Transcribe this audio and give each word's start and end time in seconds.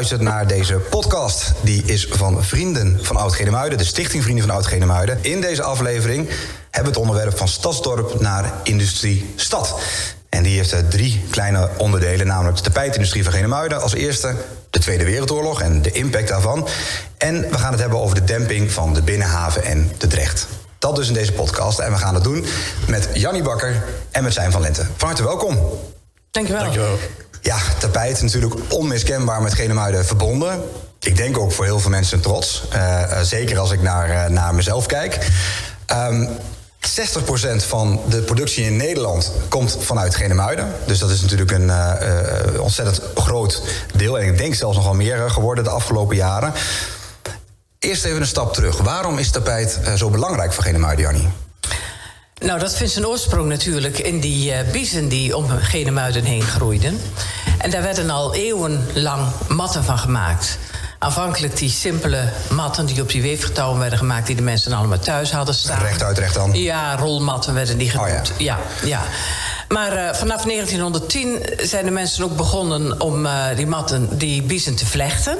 luistert 0.00 0.28
naar 0.30 0.46
deze 0.46 0.74
podcast. 0.74 1.52
Die 1.60 1.84
is 1.84 2.06
van 2.10 2.44
Vrienden 2.44 2.98
van 3.02 3.16
Oud-Genemuiden, 3.16 3.78
de 3.78 3.84
Stichting 3.84 4.22
Vrienden 4.22 4.46
van 4.46 4.54
Oud-Genemuiden. 4.54 5.18
In 5.20 5.40
deze 5.40 5.62
aflevering 5.62 6.28
hebben 6.70 6.92
we 6.92 6.98
het 6.98 7.08
onderwerp 7.08 7.38
van 7.38 7.48
stadsdorp 7.48 8.20
naar 8.20 8.52
industrie-stad. 8.62 9.80
En 10.28 10.42
die 10.42 10.56
heeft 10.56 10.72
eh, 10.72 10.78
drie 10.88 11.22
kleine 11.30 11.68
onderdelen, 11.76 12.26
namelijk 12.26 12.56
de 12.56 12.62
tapijtindustrie 12.62 13.24
van 13.24 13.32
Genemuiden 13.32 13.82
als 13.82 13.94
eerste, 13.94 14.34
de 14.70 14.78
Tweede 14.78 15.04
Wereldoorlog 15.04 15.60
en 15.60 15.82
de 15.82 15.92
impact 15.92 16.28
daarvan. 16.28 16.68
En 17.18 17.50
we 17.50 17.58
gaan 17.58 17.72
het 17.72 17.80
hebben 17.80 17.98
over 17.98 18.14
de 18.14 18.24
demping 18.24 18.72
van 18.72 18.94
de 18.94 19.02
binnenhaven 19.02 19.64
en 19.64 19.92
de 19.98 20.06
Drecht. 20.06 20.46
Dat 20.78 20.96
dus 20.96 21.08
in 21.08 21.14
deze 21.14 21.32
podcast. 21.32 21.78
En 21.78 21.92
we 21.92 21.98
gaan 21.98 22.14
het 22.14 22.24
doen 22.24 22.44
met 22.86 23.08
Jannie 23.12 23.42
Bakker 23.42 23.84
en 24.10 24.22
met 24.22 24.32
Zijn 24.32 24.52
van 24.52 24.60
Lente. 24.60 24.86
Van 24.96 25.08
harte 25.08 25.22
welkom. 25.22 25.58
Dankjewel. 26.30 26.62
Dankjewel. 26.62 26.98
Ja, 27.40 27.58
tapijt 27.78 28.22
natuurlijk 28.22 28.54
onmiskenbaar 28.68 29.42
met 29.42 29.54
Genemuiden 29.54 30.06
verbonden. 30.06 30.62
Ik 31.00 31.16
denk 31.16 31.38
ook 31.38 31.52
voor 31.52 31.64
heel 31.64 31.80
veel 31.80 31.90
mensen 31.90 32.20
trots. 32.20 32.62
Uh, 32.74 32.80
uh, 32.80 33.20
zeker 33.20 33.58
als 33.58 33.70
ik 33.70 33.82
naar, 33.82 34.10
uh, 34.10 34.26
naar 34.26 34.54
mezelf 34.54 34.86
kijk. 34.86 35.28
Um, 35.92 36.28
60% 36.80 37.66
van 37.66 38.00
de 38.08 38.22
productie 38.22 38.64
in 38.64 38.76
Nederland 38.76 39.32
komt 39.48 39.76
vanuit 39.80 40.14
Genemuiden. 40.14 40.74
Dus 40.86 40.98
dat 40.98 41.10
is 41.10 41.20
natuurlijk 41.20 41.50
een 41.50 41.70
ontzettend 42.60 43.00
groot 43.14 43.62
deel. 43.94 44.18
En 44.18 44.26
ik 44.26 44.38
denk 44.38 44.54
zelfs 44.54 44.76
nog 44.76 44.84
wel 44.84 44.94
meer 44.94 45.30
geworden 45.30 45.64
de 45.64 45.70
afgelopen 45.70 46.16
jaren. 46.16 46.52
Eerst 47.78 48.04
even 48.04 48.20
een 48.20 48.26
stap 48.26 48.54
terug. 48.54 48.78
Waarom 48.78 49.18
is 49.18 49.30
tapijt 49.30 49.78
zo 49.96 50.10
belangrijk 50.10 50.52
voor 50.52 50.64
Genemuiden, 50.64 51.04
Jannie? 51.04 51.28
Nou, 52.40 52.58
dat 52.58 52.76
vindt 52.76 52.92
zijn 52.92 53.06
oorsprong 53.06 53.48
natuurlijk 53.48 53.98
in 53.98 54.20
die 54.20 54.52
uh, 54.52 54.70
biezen 54.72 55.08
die 55.08 55.36
om 55.36 55.48
Genemuiden 55.48 56.24
heen 56.24 56.42
groeiden. 56.42 57.00
En 57.58 57.70
daar 57.70 57.82
werden 57.82 58.10
al 58.10 58.34
eeuwenlang 58.34 59.26
matten 59.48 59.84
van 59.84 59.98
gemaakt. 59.98 60.58
Aanvankelijk 60.98 61.56
die 61.56 61.70
simpele 61.70 62.28
matten 62.50 62.86
die 62.86 63.02
op 63.02 63.08
die 63.08 63.22
weefgetouwen 63.22 63.80
werden 63.80 63.98
gemaakt... 63.98 64.26
die 64.26 64.36
de 64.36 64.42
mensen 64.42 64.72
allemaal 64.72 64.98
thuis 64.98 65.32
hadden 65.32 65.54
staan. 65.54 65.80
Rechtuit, 65.80 66.18
recht 66.18 66.38
aan? 66.38 66.54
Ja, 66.54 66.96
rolmatten 66.96 67.54
werden 67.54 67.78
die 67.78 67.90
genoemd. 67.90 68.30
Oh, 68.32 68.38
ja. 68.38 68.58
ja, 68.82 68.88
ja. 68.88 69.02
Maar 69.68 69.92
uh, 69.92 70.14
vanaf 70.14 70.42
1910 70.42 71.42
zijn 71.62 71.84
de 71.84 71.90
mensen 71.90 72.24
ook 72.24 72.36
begonnen 72.36 73.00
om 73.00 73.26
uh, 73.26 73.44
die 73.56 73.66
matten, 73.66 74.18
die 74.18 74.42
biezen 74.42 74.76
te 74.76 74.86
vlechten. 74.86 75.36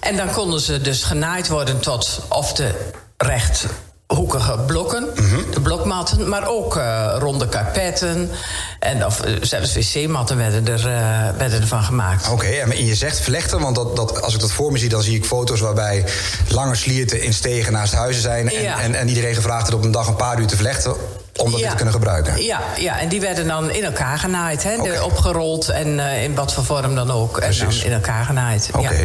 En 0.00 0.16
dan 0.16 0.30
konden 0.30 0.60
ze 0.60 0.80
dus 0.80 1.02
genaaid 1.02 1.48
worden 1.48 1.80
tot 1.80 2.20
of 2.28 2.52
de 2.52 2.70
recht 3.16 3.66
hoekige 4.14 4.58
blokken, 4.66 5.02
mm 5.02 5.28
-hmm. 5.28 5.31
De 5.54 5.60
blokmatten, 5.60 6.28
maar 6.28 6.48
ook 6.48 6.76
uh, 6.76 7.14
ronde 7.18 7.48
karpetten. 7.48 8.30
En 8.78 9.06
of, 9.06 9.26
uh, 9.26 9.36
zelfs 9.40 9.74
wc-matten 9.74 10.36
werden, 10.36 10.66
er, 10.68 10.78
uh, 10.78 11.38
werden 11.38 11.60
ervan 11.60 11.82
gemaakt. 11.82 12.24
Oké, 12.28 12.34
okay, 12.34 12.58
en 12.60 12.86
je 12.86 12.94
zegt 12.94 13.20
vlechten, 13.20 13.60
want 13.60 13.74
dat, 13.76 13.96
dat, 13.96 14.22
als 14.22 14.34
ik 14.34 14.40
dat 14.40 14.52
voor 14.52 14.72
me 14.72 14.78
zie... 14.78 14.88
dan 14.88 15.02
zie 15.02 15.16
ik 15.16 15.24
foto's 15.24 15.60
waarbij 15.60 16.04
lange 16.48 16.74
slierten 16.74 17.22
in 17.22 17.34
stegen 17.34 17.72
naast 17.72 17.94
huizen 17.94 18.22
zijn... 18.22 18.50
En, 18.50 18.62
Ja. 18.62 18.80
en, 18.80 18.94
en 18.94 19.08
iedereen 19.08 19.34
gevraagd 19.34 19.66
het 19.66 19.74
op 19.74 19.84
een 19.84 19.90
dag 19.90 20.06
een 20.06 20.16
paar 20.16 20.40
uur 20.40 20.46
te 20.46 20.56
vlechten 20.56 20.94
om 21.36 21.50
dat 21.50 21.60
Ja. 21.60 21.68
te 21.70 21.76
kunnen 21.76 21.94
gebruiken. 21.94 22.42
Ja, 22.44 22.60
ja, 22.78 22.98
en 23.00 23.08
die 23.08 23.20
werden 23.20 23.46
dan 23.46 23.70
in 23.70 23.84
elkaar 23.84 24.18
genaaid, 24.18 24.62
hè, 24.62 25.00
opgerold 25.02 25.68
en 25.68 25.98
uh, 25.98 26.22
in 26.22 26.34
wat 26.34 26.52
voor 26.52 26.64
vorm 26.64 26.94
dan 26.94 27.10
ook. 27.10 27.38
En 27.38 27.58
dan 27.58 27.72
in 27.84 27.92
elkaar 27.92 28.24
genaaid. 28.24 28.68
Oké. 28.76 28.92
Ja. 28.92 28.98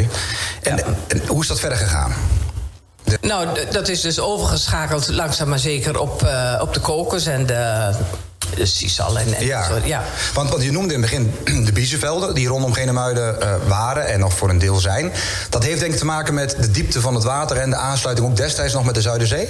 En, 0.62 0.76
Ja. 0.76 0.82
en 1.08 1.22
hoe 1.26 1.42
is 1.42 1.48
dat 1.48 1.60
verder 1.60 1.78
gegaan? 1.78 2.12
Nou, 3.20 3.48
dat 3.70 3.88
is 3.88 4.00
dus 4.00 4.20
overgeschakeld 4.20 5.08
langzaam 5.08 5.48
maar 5.48 5.58
zeker 5.58 5.98
op, 5.98 6.22
uh, 6.22 6.54
op 6.60 6.74
de 6.74 6.80
kokers 6.80 7.26
en 7.26 7.46
de, 7.46 7.90
de 8.54 8.66
sisal 8.66 9.18
en, 9.18 9.34
en 9.34 9.44
Ja. 9.46 9.64
soort- 9.64 9.86
ja. 9.86 10.02
Want, 10.34 10.50
want 10.50 10.62
je 10.62 10.72
noemde 10.72 10.94
in 10.94 11.02
het 11.02 11.10
begin 11.10 11.34
de 11.66 11.72
biezenvelden 11.72 12.34
die 12.34 12.48
rondom 12.48 12.72
Genemuiden 12.72 13.36
uh, 13.42 13.54
waren 13.66 14.06
en 14.08 14.20
nog 14.20 14.32
voor 14.32 14.48
een 14.50 14.58
deel 14.58 14.76
zijn. 14.76 15.12
Dat 15.50 15.62
heeft 15.64 15.80
denk 15.80 15.92
ik 15.92 15.98
te 15.98 16.04
maken 16.04 16.34
met 16.34 16.56
de 16.60 16.70
diepte 16.70 17.00
van 17.00 17.14
het 17.14 17.24
water 17.24 17.56
en 17.56 17.70
de 17.70 17.76
aansluiting 17.76 18.28
ook 18.28 18.36
destijds 18.36 18.74
nog 18.74 18.84
met 18.84 18.94
de 18.94 19.00
Zuiderzee. 19.02 19.48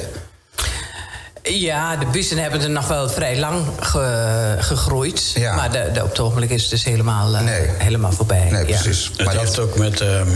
Ja, 1.43 1.97
de 1.97 2.07
bussen 2.07 2.39
hebben 2.39 2.61
er 2.63 2.71
nog 2.71 2.89
wel 2.89 3.09
vrij 3.09 3.39
lang 3.39 3.67
ge- 3.81 4.57
gegroeid. 4.59 5.31
Ja. 5.35 5.55
Maar 5.55 5.73
de, 5.73 5.91
de, 5.93 6.03
op 6.03 6.09
het 6.09 6.21
ogenblik 6.21 6.51
is 6.51 6.61
het 6.63 6.71
dus 6.71 6.85
helemaal, 6.85 7.35
uh, 7.35 7.41
Nee. 7.41 7.69
helemaal 7.79 8.13
voorbij. 8.13 8.49
Nee, 8.51 8.67
ja. 8.67 8.81
precies. 8.81 9.11
Het 9.17 9.25
Maar 9.27 9.37
heeft 9.37 9.55
dat, 9.55 9.65
ook 9.65 9.77
met, 9.79 10.01
ehm, 10.01 10.29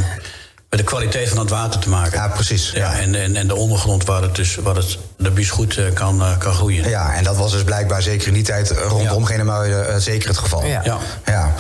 met 0.73 0.81
de 0.81 0.87
kwaliteit 0.87 1.29
van 1.29 1.39
het 1.39 1.51
water 1.51 1.81
te 1.81 1.89
maken. 1.89 2.19
ja, 2.19 2.29
precies. 2.29 2.71
Ja, 2.71 2.99
en, 2.99 3.15
en, 3.15 3.37
en 3.37 3.47
de 3.47 3.55
ondergrond 3.55 4.05
waar 4.05 4.23
het, 4.23 4.35
dus, 4.35 4.55
waar 4.55 4.75
het 4.75 4.99
de 5.17 5.31
bies 5.31 5.51
goed 5.51 5.77
eh, 5.77 5.93
kan, 5.93 6.23
eh, 6.23 6.39
kan 6.39 6.53
groeien. 6.53 6.89
Ja, 6.89 7.15
en 7.15 7.25
dat 7.25 7.37
was 7.37 7.53
dus 7.53 7.65
blijkbaar 7.65 8.03
zeker 8.03 8.27
in 8.29 8.35
die 8.35 8.43
tijd 8.43 8.71
eh, 8.71 8.87
rondom 8.89 9.21
Ja. 9.21 9.27
Genemuiden 9.27 9.91
uh, 9.91 9.97
zeker 9.97 10.29
het 10.29 10.39
geval. 10.39 10.65
Ja. 10.65 10.83
Ja. 10.85 10.99
Ja. 11.25 11.55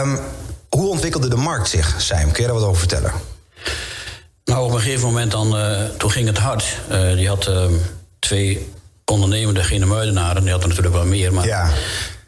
Um, 0.00 0.18
hoe 0.68 0.88
ontwikkelde 0.88 1.28
de 1.28 1.36
markt 1.36 1.68
zich, 1.68 1.94
Sijm? 1.98 2.30
Kun 2.32 2.42
je 2.42 2.48
daar 2.48 2.58
wat 2.58 2.68
over 2.68 2.78
vertellen? 2.78 3.12
Nou, 4.44 4.64
op 4.64 4.72
een 4.72 4.80
gegeven 4.80 5.06
moment 5.06 5.30
dan, 5.30 5.58
uh, 5.58 5.82
toen 5.98 6.10
ging 6.10 6.26
het 6.26 6.38
hard. 6.38 6.64
Uh, 6.90 7.12
die 7.12 7.28
had 7.28 7.48
uh, 7.48 7.64
twee 8.18 8.70
ondernemende 9.04 9.62
Genemuidenaren. 9.64 10.42
Die 10.42 10.50
hadden 10.50 10.68
natuurlijk 10.68 10.96
wel 10.96 11.06
meer, 11.06 11.32
maar... 11.32 11.46
Ja. 11.46 11.70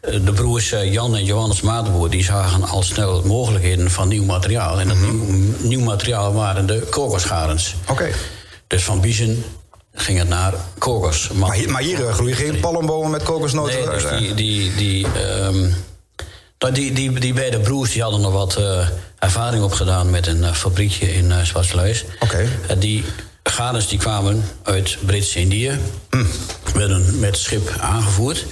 De 0.05 0.31
broers 0.33 0.71
eh, 0.71 0.93
Jan 0.93 1.15
en 1.15 1.25
Johannes 1.25 1.61
Matenboer 1.61 2.09
die 2.09 2.23
zagen 2.23 2.63
al 2.63 2.83
snel 2.83 3.21
mogelijkheden 3.25 3.91
van 3.91 4.07
nieuw 4.07 4.23
materiaal. 4.23 4.79
En 4.79 4.87
dat 4.87 4.97
Mhm. 4.97 5.15
nieuw, 5.15 5.53
nieuw 5.61 5.79
materiaal 5.79 6.33
waren 6.33 6.65
de 6.65 6.87
kokosgarens. 6.89 7.75
Oké. 7.81 7.91
Okay. 7.91 8.13
Dus 8.67 8.83
van 8.83 9.01
biezen 9.01 9.43
ging 9.93 10.17
het 10.17 10.27
naar 10.27 10.53
kokos. 10.77 11.29
Maar 11.29 11.53
hier, 11.53 11.69
maar 11.69 11.81
hier 11.81 11.99
uh, 11.99 12.13
groeien 12.13 12.35
geen 12.35 12.59
palmbomen 12.59 13.11
met 13.11 13.23
kokosnoten? 13.23 13.75
Nee, 13.75 13.89
dus 13.89 14.09
die, 14.19 14.33
die, 14.33 14.75
die, 14.75 15.07
um, 15.47 15.73
die, 16.73 16.93
die, 16.93 17.19
die 17.19 17.33
beide 17.33 17.59
broers 17.59 17.91
die 17.91 18.01
hadden 18.01 18.21
nog 18.21 18.33
wat 18.33 18.57
uh, 18.59 18.87
ervaring 19.19 19.63
opgedaan 19.63 20.09
met 20.09 20.27
een 20.27 20.41
uh, 20.41 20.53
fabriekje 20.53 21.13
in 21.13 21.25
uh, 21.25 21.41
Zwartsluis. 21.41 22.05
Oké. 22.19 22.47
Okay. 22.65 22.77
die 22.77 23.03
garens 23.43 23.87
die 23.87 23.99
kwamen 23.99 24.43
uit 24.63 24.97
Brits-Indië, 25.05 25.79
mm. 26.09 26.27
werden 26.73 27.19
met 27.19 27.37
schip 27.37 27.75
aangevoerd. 27.79 28.45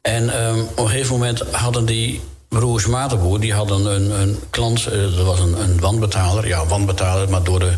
En 0.00 0.42
um, 0.44 0.60
op 0.60 0.78
een 0.78 0.88
gegeven 0.88 1.12
moment 1.12 1.42
hadden 1.50 1.84
die 1.84 2.20
broers 2.48 2.86
Matenboer... 2.86 3.40
die 3.40 3.54
hadden 3.54 3.84
een, 3.84 4.20
een 4.20 4.38
klant, 4.50 4.86
uh, 4.92 5.16
dat 5.16 5.26
was 5.26 5.40
een, 5.40 5.60
een 5.60 5.80
wanbetaler. 5.80 6.46
Ja, 6.46 6.66
wanbetaler, 6.66 7.28
maar 7.28 7.42
door 7.42 7.58
de 7.58 7.72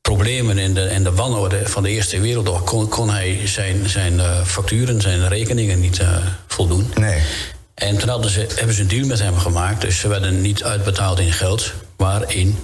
problemen 0.00 0.58
in 0.58 0.74
de, 0.74 0.90
in 0.90 1.04
de 1.04 1.12
wanorde 1.12 1.68
van 1.68 1.82
de 1.82 1.88
Eerste 1.88 2.20
Wereldoorlog... 2.20 2.64
kon, 2.64 2.88
kon 2.88 3.10
hij 3.10 3.46
zijn, 3.46 3.88
zijn 3.88 4.12
uh, 4.14 4.42
facturen, 4.44 5.00
zijn 5.00 5.28
rekeningen 5.28 5.80
niet 5.80 5.98
uh, 5.98 6.08
voldoen. 6.46 6.92
Nee. 6.94 7.22
En 7.74 7.98
toen 7.98 8.08
hadden 8.08 8.30
ze, 8.30 8.46
hebben 8.54 8.74
ze 8.74 8.80
een 8.82 8.88
deal 8.88 9.06
met 9.06 9.18
hem 9.18 9.38
gemaakt. 9.38 9.80
Dus 9.80 9.98
ze 9.98 10.08
werden 10.08 10.40
niet 10.40 10.64
uitbetaald 10.64 11.18
in 11.18 11.32
geld, 11.32 11.72
maar 11.96 12.34
in 12.34 12.58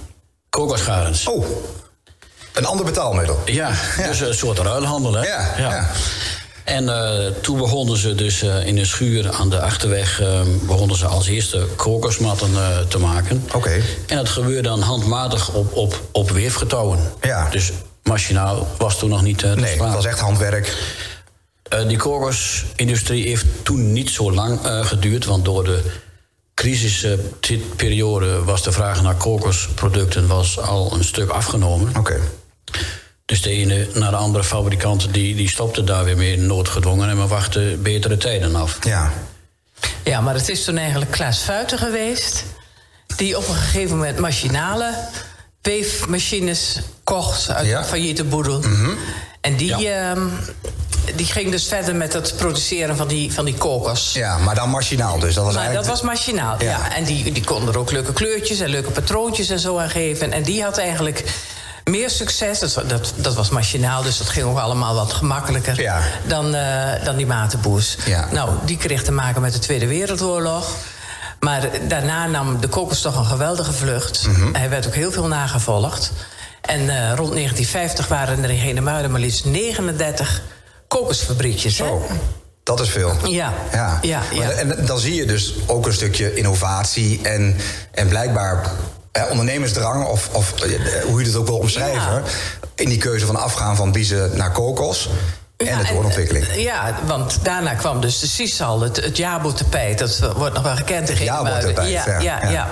kokosgarens. 0.49 1.27
Oh, 1.27 1.45
een 2.53 2.65
ander 2.65 2.85
betaalmiddel. 2.85 3.41
Ja, 3.45 3.71
ja. 3.97 4.07
dus 4.07 4.19
een 4.19 4.33
soort 4.33 4.57
ruilhandel, 4.57 5.13
hè? 5.13 5.27
Ja, 5.27 5.53
ja. 5.57 5.71
ja. 5.71 5.91
En 6.63 6.83
uh, 6.83 7.25
toen 7.41 7.57
begonnen 7.57 7.97
ze 7.97 8.15
dus 8.15 8.43
uh, 8.43 8.67
in 8.67 8.77
een 8.77 8.85
schuur 8.85 9.31
aan 9.31 9.49
de 9.49 9.61
achterweg... 9.61 10.21
Uh, 10.21 10.41
begonnen 10.67 10.97
ze 10.97 11.05
als 11.05 11.27
eerste 11.27 11.67
kokosmatten 11.75 12.51
te 12.87 12.99
maken. 12.99 13.43
Oké. 13.45 13.57
Okay. 13.57 13.81
En 14.07 14.15
dat 14.15 14.29
gebeurde 14.29 14.61
dan 14.61 14.81
handmatig 14.81 15.53
op, 15.53 15.73
op, 15.73 16.01
op 16.11 16.31
weefgetouwen. 16.31 16.99
Ja. 17.21 17.49
Dus 17.49 17.71
machinaal 18.03 18.67
was 18.77 18.99
toen 18.99 19.09
nog 19.09 19.21
niet... 19.21 19.41
nee, 19.41 19.81
het 19.81 19.93
was 19.93 20.05
echt 20.05 20.19
handwerk. 20.19 20.73
Uh, 21.73 21.87
die 21.87 21.97
kokosindustrie 21.97 23.27
heeft 23.27 23.45
toen 23.63 23.91
niet 23.91 24.09
zo 24.09 24.31
lang 24.31 24.65
uh, 24.65 24.85
geduurd, 24.85 25.25
want 25.25 25.45
door 25.45 25.63
de 25.63 25.81
crisisperiode 26.53 28.43
was 28.43 28.63
de 28.63 28.71
vraag 28.71 29.01
naar 29.01 29.15
kokosproducten 29.15 30.27
was 30.27 30.59
al 30.59 30.93
een 30.93 31.03
stuk 31.03 31.29
afgenomen. 31.29 31.89
Oké. 31.89 31.99
Okay. 31.99 32.19
Dus 33.25 33.41
de 33.41 33.49
ene 33.49 33.87
naar 33.93 34.11
de 34.11 34.17
andere 34.17 34.43
fabrikant 34.43 35.13
die, 35.13 35.35
die 35.35 35.49
stopte 35.49 35.83
daar 35.83 36.03
weer 36.03 36.17
mee 36.17 36.37
noodgedwongen 36.37 37.09
en 37.09 37.17
we 37.17 37.27
wachten 37.27 37.81
betere 37.81 38.17
tijden 38.17 38.55
af. 38.55 38.77
Ja. 38.81 39.11
Ja, 40.03 40.21
maar 40.21 40.33
het 40.33 40.49
is 40.49 40.63
toen 40.63 40.77
eigenlijk 40.77 41.11
Klaas 41.11 41.39
Fuiten 41.39 41.77
geweest, 41.77 42.43
die 43.15 43.37
op 43.37 43.47
een 43.47 43.55
gegeven 43.55 43.97
moment 43.97 44.19
machinale 44.19 44.93
weefmachines 45.61 46.79
kocht 47.03 47.49
uit 47.49 47.67
ja? 47.67 47.79
een 47.79 47.85
failliete 47.85 48.23
boedel. 48.23 48.59
Mm 48.59 48.75
-hmm. 48.75 48.97
En 49.41 49.55
die, 49.55 49.77
ja. 49.77 50.15
uh, 50.15 50.21
die 51.15 51.25
ging 51.25 51.51
dus 51.51 51.67
verder 51.67 51.95
met 51.95 52.13
het 52.13 52.33
produceren 52.37 52.97
van 52.97 53.07
die, 53.07 53.33
van 53.33 53.45
die 53.45 53.53
kokos. 53.53 54.13
Ja, 54.13 54.37
maar 54.37 54.55
dan 54.55 54.69
machinaal 54.69 55.19
dus. 55.19 55.33
Dat 55.33 55.43
was 55.43 55.53
maar 55.53 55.63
eigenlijk... 55.63 55.91
dat 55.91 55.99
was 55.99 56.15
machinaal, 56.15 56.55
ja. 56.59 56.69
ja. 56.69 56.95
En 56.95 57.03
die, 57.03 57.31
die 57.31 57.43
kon 57.43 57.67
er 57.67 57.77
ook 57.77 57.91
leuke 57.91 58.13
kleurtjes 58.13 58.59
en 58.59 58.69
leuke 58.69 58.91
patroontjes 58.91 59.49
en 59.49 59.59
zo 59.59 59.77
aan 59.77 59.89
geven. 59.89 60.31
En 60.31 60.43
die 60.43 60.63
had 60.63 60.77
eigenlijk 60.77 61.23
meer 61.83 62.09
succes. 62.09 62.59
Dat, 62.59 62.83
dat, 62.87 63.13
dat 63.15 63.33
was 63.33 63.49
machinaal, 63.49 64.03
dus 64.03 64.17
dat 64.17 64.29
ging 64.29 64.45
ook 64.45 64.57
allemaal 64.57 64.95
wat 64.95 65.13
gemakkelijker 65.13 65.81
ja. 65.81 66.01
dan, 66.27 66.55
uh, 66.55 67.03
dan 67.03 67.15
die 67.15 67.25
matenboers. 67.25 67.97
Ja. 68.05 68.27
Nou, 68.31 68.49
die 68.65 68.77
kreeg 68.77 69.03
te 69.03 69.11
maken 69.11 69.41
met 69.41 69.53
de 69.53 69.59
Tweede 69.59 69.87
Wereldoorlog. 69.87 70.75
Maar 71.39 71.69
daarna 71.87 72.27
nam 72.27 72.61
de 72.61 72.67
kokos 72.67 73.01
toch 73.01 73.17
een 73.17 73.25
geweldige 73.25 73.73
vlucht. 73.73 74.27
Mhm. 74.27 74.35
Mm 74.35 74.43
-hmm. 74.43 74.55
Hij 74.55 74.69
werd 74.69 74.87
ook 74.87 74.95
heel 74.95 75.11
veel 75.11 75.27
nagevolgd. 75.27 76.11
En 76.61 76.79
uh, 76.79 77.13
rond 77.15 77.33
1950 77.33 78.07
waren 78.07 78.43
er 78.43 78.49
in 78.49 78.57
Genemuiden 78.57 79.11
maar 79.11 79.19
liefst 79.19 79.45
39 79.45 80.41
kokosfabriekjes. 80.87 81.75
Zo. 81.75 82.07
Dat 82.63 82.79
is 82.79 82.89
veel. 82.89 83.13
Ja. 83.27 83.53
ja. 83.71 83.99
ja, 84.01 84.21
ja. 84.31 84.43
Maar, 84.43 84.51
en 84.51 84.85
dan 84.85 84.99
zie 84.99 85.15
je 85.15 85.25
dus 85.25 85.53
ook 85.65 85.85
een 85.85 85.93
stukje 85.93 86.35
innovatie 86.35 87.19
en, 87.23 87.57
en 87.91 88.07
blijkbaar 88.07 88.71
eh, 89.13 89.23
ondernemersdrang, 89.29 90.05
of, 90.05 90.29
of 90.31 90.53
eh, 90.61 90.69
hoe 91.03 91.19
je 91.21 91.25
het 91.27 91.35
ook 91.35 91.47
wil 91.47 91.57
omschrijven, 91.57 92.01
Ja. 92.13 92.21
in 92.75 92.89
die 92.89 92.97
keuze 92.97 93.25
van 93.25 93.35
afgaan 93.35 93.75
van 93.75 93.91
biezen 93.91 94.37
naar 94.37 94.51
kokos 94.51 95.09
en 95.57 95.65
Ja, 95.65 95.77
de 95.77 95.87
doorontwikkeling. 95.93 96.45
eh, 96.47 96.63
Ja, 96.63 96.95
want 97.05 97.39
daarna 97.43 97.73
kwam 97.73 98.01
dus 98.01 98.19
de 98.19 98.27
Sisal, 98.27 98.81
het, 98.81 98.95
het 98.95 99.17
Jabo-tapijt. 99.17 99.97
Dat 99.99 100.19
wordt 100.35 100.53
nog 100.53 100.63
wel 100.63 100.75
gekend 100.75 101.09
in. 101.09 101.23
Jabo-tapijt, 101.23 101.89
ja, 101.89 102.05
ja, 102.05 102.19
ja, 102.41 102.49
ja. 102.49 102.67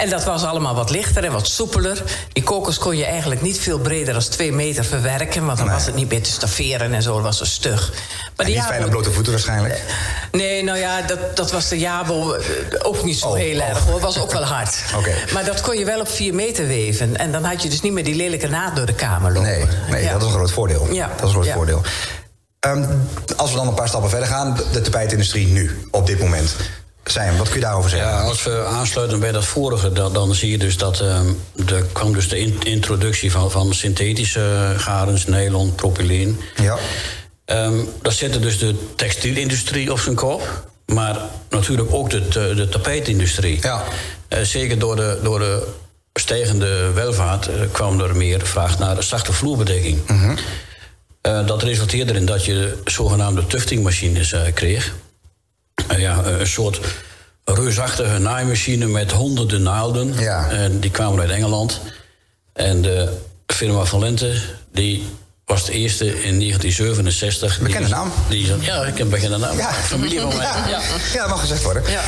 En 0.00 0.10
dat 0.10 0.24
was 0.24 0.44
allemaal 0.44 0.74
wat 0.74 0.90
lichter 0.90 1.24
en 1.24 1.32
wat 1.32 1.46
soepeler. 1.46 2.02
Die 2.32 2.42
kokos 2.42 2.78
kon 2.78 2.96
je 2.96 3.04
eigenlijk 3.04 3.42
niet 3.42 3.58
veel 3.60 3.78
breder 3.78 4.12
dan 4.14 4.22
twee 4.22 4.52
meter 4.52 4.84
verwerken... 4.84 5.44
want 5.46 5.58
dan 5.58 5.66
Nee. 5.66 5.76
was 5.76 5.86
het 5.86 5.94
niet 5.94 6.08
meer 6.10 6.22
te 6.22 6.30
stafferen 6.30 6.94
en 6.94 7.02
zo, 7.02 7.14
dat 7.14 7.22
was 7.22 7.38
zo 7.38 7.44
stug. 7.44 7.88
Maar 7.90 7.98
En 8.36 8.44
die 8.46 8.54
niet 8.54 8.64
fijn 8.64 8.84
op 8.84 8.90
blote 8.90 9.10
voeten 9.10 9.32
waarschijnlijk. 9.32 9.82
Nee, 10.32 10.64
nou 10.64 10.78
ja, 10.78 11.02
dat, 11.02 11.36
dat 11.36 11.50
was 11.52 11.68
de 11.68 11.78
Jabo 11.78 12.32
eh, 12.32 12.42
ook 12.82 13.04
niet 13.04 13.18
zo 13.18 13.28
Oh, 13.28 13.34
heel 13.36 13.60
oh. 13.60 13.68
erg 13.68 13.78
hoor. 13.78 14.00
Was 14.00 14.18
ook 14.18 14.32
wel 14.32 14.44
hard. 14.44 14.76
Oké. 14.98 15.12
Maar 15.32 15.44
dat 15.44 15.60
kon 15.60 15.78
je 15.78 15.84
wel 15.84 16.00
op 16.00 16.08
vier 16.08 16.34
meter 16.34 16.66
weven. 16.66 17.16
En 17.16 17.32
dan 17.32 17.44
had 17.44 17.62
je 17.62 17.68
dus 17.68 17.80
niet 17.80 17.92
meer 17.92 18.04
die 18.04 18.14
lelijke 18.14 18.48
naad 18.48 18.76
door 18.76 18.86
de 18.86 18.94
kamer 18.94 19.32
lopen. 19.32 19.48
Nee, 19.50 19.64
nee 19.90 20.02
Ja. 20.02 20.12
dat 20.12 20.20
is 20.20 20.26
een 20.26 20.34
groot 20.34 20.50
voordeel. 20.52 20.88
Ja, 20.92 21.06
Dat 21.06 21.16
is 21.16 21.22
een 21.22 21.30
groot 21.30 21.44
ja. 21.44 21.54
voordeel. 21.54 21.82
Ehm, 22.60 22.84
als 23.36 23.50
we 23.50 23.56
dan 23.56 23.66
een 23.68 23.74
paar 23.74 23.88
stappen 23.88 24.10
verder 24.10 24.28
gaan, 24.28 24.58
de 24.72 24.80
tapijtindustrie 24.80 25.46
nu, 25.46 25.86
op 25.90 26.06
dit 26.06 26.18
moment. 26.18 26.54
Sam, 27.10 27.36
wat 27.36 27.46
kun 27.48 27.54
je 27.60 27.64
daarover 27.66 27.90
zeggen? 27.90 28.10
Ja, 28.10 28.20
als 28.20 28.42
we 28.42 28.64
aansluiten 28.64 29.20
bij 29.20 29.32
dat 29.32 29.44
vorige, 29.44 29.92
dan, 29.92 30.12
dan 30.12 30.34
zie 30.34 30.50
je 30.50 30.58
dus 30.58 30.76
dat 30.76 31.00
ehm, 31.00 31.26
er 31.66 31.84
kwam 31.92 32.12
dus 32.12 32.28
de 32.28 32.38
in- 32.38 32.62
introductie 32.62 33.30
van, 33.30 33.50
van 33.50 33.74
synthetische 33.74 34.74
garens, 34.76 35.26
nylon, 35.26 35.74
propyleen. 35.74 36.40
Ja. 36.56 36.78
Ehm 37.44 37.78
dat 38.02 38.12
zette 38.12 38.38
dus 38.38 38.58
de 38.58 38.74
textielindustrie 38.96 39.92
op 39.92 39.98
zijn 39.98 40.14
kop, 40.14 40.68
maar 40.86 41.16
natuurlijk 41.50 41.92
ook 41.92 42.10
de, 42.10 42.28
de, 42.28 42.54
de 42.54 42.68
tapijtindustrie. 42.68 43.58
Ja. 43.62 43.82
Eh, 44.28 44.40
zeker 44.42 44.78
door 44.78 44.96
de, 44.96 45.18
door 45.22 45.38
de 45.38 45.66
stijgende 46.14 46.90
welvaart 46.92 47.46
eh, 47.48 47.54
kwam 47.72 48.00
er 48.00 48.16
meer 48.16 48.46
vraag 48.46 48.78
naar 48.78 49.02
zachte 49.02 49.32
vloerbedekking. 49.32 49.98
Eh, 51.20 51.46
dat 51.46 51.62
resulteerde 51.62 52.12
erin 52.12 52.26
dat 52.26 52.44
je 52.44 52.52
de 52.84 52.90
zogenaamde 52.90 53.46
tuftingmachines 53.46 54.32
eh, 54.32 54.40
kreeg. 54.54 54.94
Eh, 55.88 55.98
ja, 55.98 56.24
een 56.24 56.46
soort 56.46 56.80
reusachtige 57.44 58.18
naaimachine 58.18 58.86
met 58.86 59.12
honderden 59.12 59.62
naalden. 59.62 60.14
Ja. 60.18 60.48
En 60.50 60.80
die 60.80 60.90
kwamen 60.90 61.20
uit 61.20 61.30
Engeland. 61.30 61.80
En 62.52 62.82
de 62.82 63.12
firma 63.46 63.84
Van 63.84 64.00
Lente, 64.00 64.34
die 64.72 65.06
was 65.44 65.64
de 65.64 65.72
eerste 65.72 66.04
in 66.06 66.38
1967. 66.38 67.54
Die 67.54 67.62
Bekende 67.66 67.88
naam. 67.88 68.12
Die, 68.28 68.42
is- 68.42 68.64
ja, 68.66 68.80
ik 68.82 68.86
heb 68.86 68.98
een 69.00 69.08
bekende 69.08 69.36
naam. 69.38 69.56
Ja. 69.56 69.72
Familie 69.72 70.20
van 70.20 70.36
mij. 70.36 70.46
Ja, 70.46 70.66
Ja. 70.68 70.80
ja, 71.12 71.20
dat 71.20 71.28
mag 71.28 71.40
gezegd 71.40 71.62
worden. 71.62 71.82
Ja. 71.90 72.00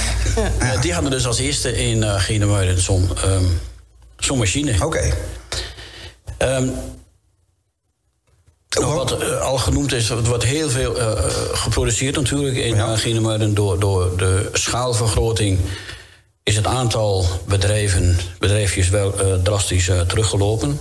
Eh, 0.58 0.80
die 0.80 0.92
hadden 0.92 1.10
dus 1.10 1.26
als 1.26 1.38
eerste 1.38 1.76
in 1.76 1.96
uh, 2.02 2.20
Genemuiden 2.20 2.80
zo'n 2.80 3.10
zo'n 4.19 4.38
machine. 4.38 4.84
Oké. 4.84 5.12
Ehm, 6.38 6.69
wat 8.80 9.20
eh, 9.20 9.40
al 9.40 9.58
genoemd 9.58 9.92
is, 9.92 10.08
wordt 10.08 10.44
heel 10.44 10.70
veel 10.70 10.98
eh, 10.98 11.12
eh, 11.12 11.24
geproduceerd 11.52 12.16
natuurlijk 12.16 12.56
in 12.56 12.74
Ja. 12.74 12.96
Genemuiden. 12.96 13.54
Door, 13.54 13.80
door 13.80 14.16
de 14.16 14.48
schaalvergroting 14.52 15.58
is 16.42 16.56
het 16.56 16.66
aantal 16.66 17.26
bedrijven, 17.46 18.19
bedrijfjes 18.38 18.88
wel 18.88 19.14
drastisch 19.42 19.90
teruggelopen. 20.06 20.78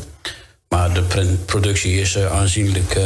Maar 0.68 0.94
de 0.94 1.36
productie 1.46 2.02
is 2.02 2.18
aanzienlijk 2.18 3.00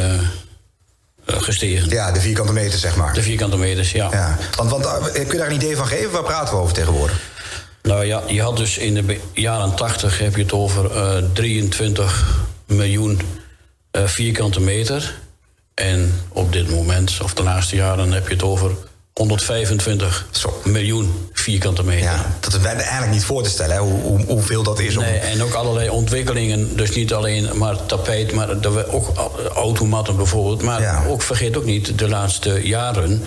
gestegen. 1.26 1.88
Ja, 1.88 2.12
de 2.12 2.20
vierkante 2.20 2.52
meter, 2.52 2.78
zeg 2.78 2.96
maar. 2.96 3.14
De 3.14 3.22
vierkante 3.22 3.56
meters, 3.56 3.92
ja. 3.92 4.08
Ja. 4.10 4.38
Want, 4.56 4.70
want 4.70 5.12
kun 5.12 5.26
je 5.26 5.36
daar 5.36 5.46
een 5.46 5.54
idee 5.54 5.76
van 5.76 5.86
geven? 5.86 6.10
Waar 6.10 6.22
praten 6.22 6.54
we 6.54 6.60
over 6.60 6.74
tegenwoordig? 6.74 7.20
Nou 7.86 8.04
ja, 8.04 8.22
je 8.26 8.42
had 8.42 8.56
dus 8.56 8.78
in 8.78 8.94
de 8.94 9.20
jaren 9.32 9.74
80 9.74 10.18
heb 10.18 10.36
je 10.36 10.42
het 10.42 10.52
over 10.52 10.90
eh, 10.90 11.16
23 11.32 12.46
miljoen 12.66 13.20
eh, 13.96 14.04
vierkante 14.06 14.60
meter. 14.60 15.14
En 15.74 16.20
op 16.28 16.52
dit 16.52 16.70
moment, 16.70 17.18
of 17.22 17.34
de 17.34 17.42
laatste 17.42 17.76
jaren, 17.76 18.12
heb 18.12 18.26
je 18.28 18.34
het 18.34 18.42
over 18.42 18.70
125 19.12 20.26
Zo. 20.30 20.60
miljoen 20.64 21.28
vierkante 21.32 21.84
meter. 21.84 22.04
Ja, 22.04 22.26
dat 22.40 22.52
is 22.54 22.60
bijna 22.60 22.80
eigenlijk 22.80 23.12
niet 23.12 23.24
voor 23.24 23.42
te 23.42 23.50
stellen, 23.50 23.74
hè, 23.74 23.80
hoe, 23.80 24.00
hoe, 24.00 24.24
hoeveel 24.26 24.62
dat 24.62 24.78
is. 24.78 24.96
Om... 24.96 25.02
Nee, 25.02 25.18
en 25.18 25.42
ook 25.42 25.52
allerlei 25.52 25.88
ontwikkelingen. 25.88 26.76
Dus 26.76 26.90
niet 26.94 27.12
alleen 27.12 27.58
maar 27.58 27.86
tapijt, 27.86 28.32
maar 28.32 28.48
ook 28.90 29.16
au- 29.16 29.46
automatten 29.54 30.16
bijvoorbeeld. 30.16 30.62
Maar 30.62 30.80
Ja. 30.80 31.04
ook 31.08 31.22
vergeet 31.22 31.56
ook 31.56 31.64
niet 31.64 31.98
de 31.98 32.08
laatste 32.08 32.60
jaren 32.66 33.22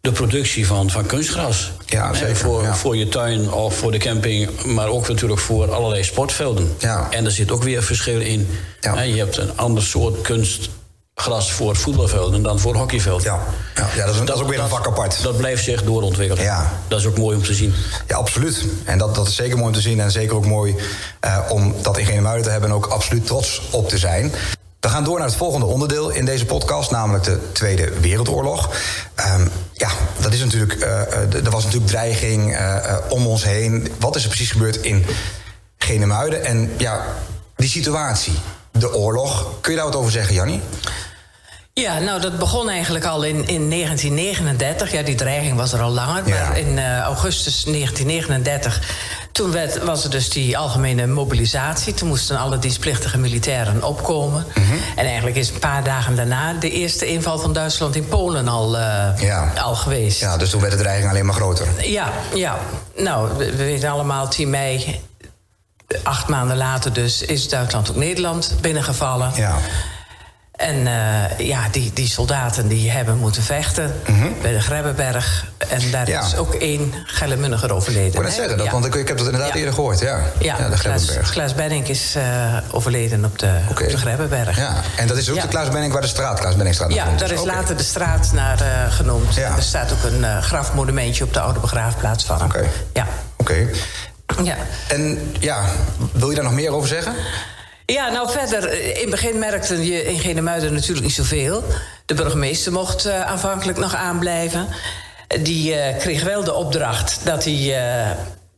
de 0.00 0.12
productie 0.12 0.66
van, 0.66 0.90
van 0.90 1.06
kunstgras. 1.06 1.72
Ja, 1.86 2.14
zeker, 2.14 2.36
Voor, 2.36 2.62
ja. 2.62 2.74
voor 2.74 2.96
je 2.96 3.08
tuin 3.08 3.52
of 3.52 3.74
voor 3.76 3.90
de 3.92 3.98
camping, 3.98 4.64
maar 4.64 4.88
ook 4.88 5.08
natuurlijk 5.08 5.40
voor 5.40 5.74
allerlei 5.74 6.04
sportvelden. 6.04 6.74
Ja. 6.78 7.06
En 7.10 7.24
er 7.24 7.30
zit 7.30 7.50
ook 7.50 7.62
weer 7.62 7.82
verschil 7.82 8.20
in. 8.20 8.48
Ja. 8.80 9.00
Je 9.00 9.16
hebt 9.18 9.36
een 9.36 9.56
ander 9.56 9.82
soort 9.82 10.20
kunstgras 10.20 11.52
voor 11.52 11.76
voetbalvelden 11.76 12.42
dan 12.42 12.58
voor 12.58 12.74
hockeyvelden. 12.76 13.24
Ja. 13.24 13.40
Ja, 13.74 13.88
ja, 13.96 14.04
dat 14.04 14.14
is 14.14 14.20
een- 14.20 14.26
dat 14.26 14.36
is 14.36 14.42
ook 14.42 14.48
weer 14.48 14.60
een 14.60 14.68
vak 14.68 14.86
apart. 14.86 15.22
Dat 15.22 15.36
blijft 15.36 15.64
zich 15.64 15.82
doorontwikkelen. 15.84 16.44
Ja. 16.44 16.72
Dat 16.88 16.98
is 17.00 17.06
ook 17.06 17.18
mooi 17.18 17.36
om 17.36 17.42
te 17.42 17.54
zien. 17.54 17.74
Ja, 18.06 18.16
absoluut. 18.16 18.64
En 18.84 18.98
dat, 18.98 19.14
dat 19.14 19.26
is 19.28 19.34
zeker 19.34 19.54
mooi 19.56 19.68
om 19.68 19.74
te 19.74 19.80
zien. 19.80 20.00
En 20.00 20.10
zeker 20.10 20.34
ook 20.36 20.46
mooi 20.46 20.74
eh, 21.20 21.38
om 21.48 21.74
dat 21.82 21.98
in 21.98 22.06
Genemuiden 22.06 22.44
te 22.44 22.50
hebben... 22.50 22.68
en 22.70 22.74
ook 22.76 22.86
absoluut 22.86 23.26
trots 23.26 23.62
op 23.70 23.88
te 23.88 23.98
zijn. 23.98 24.32
We 24.80 24.88
gaan 24.88 25.04
door 25.04 25.18
naar 25.18 25.26
het 25.26 25.36
volgende 25.36 25.66
onderdeel 25.66 26.10
in 26.10 26.24
deze 26.24 26.44
podcast... 26.44 26.90
namelijk 26.90 27.24
de 27.24 27.52
Tweede 27.52 28.00
Wereldoorlog. 28.00 28.70
Ehm, 29.14 29.46
ja, 29.72 29.90
dat 30.20 30.32
is 30.32 30.40
natuurlijk... 30.40 30.72
eh, 30.72 31.44
er 31.44 31.50
was 31.50 31.64
natuurlijk 31.64 31.90
dreiging 31.90 32.56
eh, 32.56 32.96
om 33.08 33.26
ons 33.26 33.44
heen. 33.44 33.88
Wat 33.98 34.16
is 34.16 34.22
er 34.22 34.28
precies 34.28 34.50
gebeurd 34.50 34.76
in 34.76 35.06
Genemuiden? 35.78 36.44
En 36.44 36.72
ja, 36.76 37.04
die 37.56 37.68
situatie, 37.68 38.32
de 38.72 38.94
oorlog... 38.94 39.46
kun 39.60 39.72
je 39.72 39.78
daar 39.78 39.86
wat 39.86 39.96
over 39.96 40.12
zeggen, 40.12 40.34
Jannie? 40.34 40.60
Ja, 41.72 41.98
nou, 41.98 42.20
dat 42.20 42.38
begon 42.38 42.68
eigenlijk 42.68 43.04
al 43.04 43.22
in, 43.22 43.48
in 43.48 43.70
1939. 43.70 44.92
Ja, 44.92 45.02
die 45.02 45.14
dreiging 45.14 45.56
was 45.56 45.72
er 45.72 45.80
al 45.80 45.90
langer. 45.90 46.28
Ja. 46.28 46.48
Maar 46.48 46.58
in 46.58 46.78
augustus 47.02 47.64
1939... 47.64 48.80
toen 49.40 49.52
werd, 49.52 49.82
was 49.82 50.04
er 50.04 50.10
dus 50.10 50.30
die 50.30 50.58
algemene 50.58 51.06
mobilisatie. 51.06 51.94
Toen 51.94 52.08
moesten 52.08 52.38
alle 52.38 52.58
dienstplichtige 52.58 53.18
militairen 53.18 53.82
opkomen. 53.82 54.46
Mhm. 54.54 54.72
En 54.96 55.04
eigenlijk 55.06 55.36
is 55.36 55.48
een 55.50 55.58
paar 55.58 55.84
dagen 55.84 56.16
daarna... 56.16 56.52
de 56.52 56.70
eerste 56.70 57.06
inval 57.06 57.38
van 57.38 57.52
Duitsland 57.52 57.96
in 57.96 58.08
Polen 58.08 58.48
al, 58.48 58.78
eh, 58.78 59.08
Ja. 59.16 59.52
al 59.62 59.74
geweest. 59.74 60.20
Ja, 60.20 60.36
dus 60.36 60.50
toen 60.50 60.60
werd 60.60 60.72
de 60.72 60.78
dreiging 60.78 61.10
alleen 61.10 61.26
maar 61.26 61.34
groter. 61.34 61.66
Ja, 61.82 62.12
ja. 62.34 62.58
Nou, 62.96 63.28
we, 63.36 63.50
we 63.50 63.64
weten 63.64 63.90
allemaal, 63.90 64.28
10 64.28 64.50
mei, 64.50 65.00
acht 66.02 66.28
maanden 66.28 66.56
later 66.56 66.92
dus... 66.92 67.22
is 67.22 67.48
Duitsland 67.48 67.90
ook 67.90 67.96
Nederland 67.96 68.54
binnengevallen. 68.60 69.32
Ja. 69.34 69.56
En 70.60 70.86
eh, 70.86 71.46
ja, 71.46 71.68
die, 71.70 71.90
die 71.94 72.08
soldaten 72.08 72.68
die 72.68 72.90
hebben 72.90 73.16
moeten 73.18 73.42
vechten 73.42 73.94
bij 74.42 74.52
de 74.52 74.60
Grebbeberg. 74.60 75.44
En 75.68 75.90
daar 75.90 76.02
Mhm. 76.02 76.10
Ja. 76.10 76.20
is 76.26 76.36
ook 76.36 76.54
één 76.54 76.94
Gellemunniger 77.04 77.72
overleden. 77.72 78.20
Ik 78.20 78.26
hè? 78.26 78.32
zeggen, 78.34 78.56
dat, 78.56 78.66
Ja. 78.66 78.72
want 78.72 78.84
ik, 78.84 78.94
ik 78.94 79.08
heb 79.08 79.16
dat 79.16 79.26
inderdaad 79.26 79.50
Ja. 79.52 79.58
eerder 79.58 79.74
gehoord. 79.74 80.00
Ja, 80.00 80.20
Ja, 80.38 80.56
de 80.56 80.62
Klaas, 80.78 80.80
Grebbeberg. 80.80 81.30
Klaas 81.30 81.54
Benink 81.54 81.86
is 81.88 82.14
eh, 82.16 82.56
overleden 82.70 83.24
op 83.24 83.38
de, 83.38 83.58
op 83.68 83.76
de 83.76 83.96
Grebbeberg. 83.96 84.56
Ja, 84.56 84.74
en 84.96 85.06
dat 85.06 85.16
is 85.16 85.30
ook 85.30 85.40
de 85.40 85.48
Klaas 85.48 85.68
Benning 85.68 85.92
waar 85.92 86.02
de 86.02 86.08
straat 86.08 86.40
Klaas 86.40 86.56
Benningstraat 86.56 86.88
naar 86.88 86.98
Ja, 87.10 87.16
daar 87.18 87.30
is 87.30 87.44
later 87.44 87.76
de 87.76 87.82
straat 87.82 88.32
naar 88.32 88.60
eh, 88.60 88.92
genoemd. 88.92 89.36
Er 89.36 89.62
staat 89.62 89.92
ook 89.92 90.12
een 90.12 90.42
grafmonumentje 90.42 91.24
op 91.24 91.32
de 91.34 91.40
oude 91.40 91.60
begraafplaats 91.60 92.24
van 92.24 92.38
hem. 92.38 92.46
Oké. 92.46 92.64
Ja. 92.92 93.06
Oké. 93.36 93.66
ja. 94.42 94.56
En 94.88 95.32
ja, 95.38 95.64
wil 96.12 96.28
je 96.28 96.34
daar 96.34 96.44
nog 96.44 96.52
meer 96.52 96.70
over 96.72 96.88
zeggen? 96.88 97.14
Ja, 97.92 98.10
nou 98.10 98.30
verder, 98.30 98.68
eh, 98.68 98.88
in 98.88 99.00
het 99.00 99.10
begin 99.10 99.38
merkte 99.38 99.86
je 99.86 100.04
in 100.04 100.18
Genemuiden 100.18 100.72
natuurlijk 100.74 101.02
niet 101.06 101.14
zoveel. 101.14 101.64
De 102.06 102.14
burgemeester 102.14 102.72
mocht 102.72 103.04
eh, 103.04 103.20
aanvankelijk 103.26 103.78
nog 103.78 103.94
aanblijven. 103.94 104.66
Eh, 105.26 105.44
Die 105.44 105.74
kreeg 105.98 106.22
wel 106.22 106.44
de 106.44 106.54
opdracht 106.54 107.20
dat 107.24 107.44
hij 107.44 107.54
eh, 107.54 108.10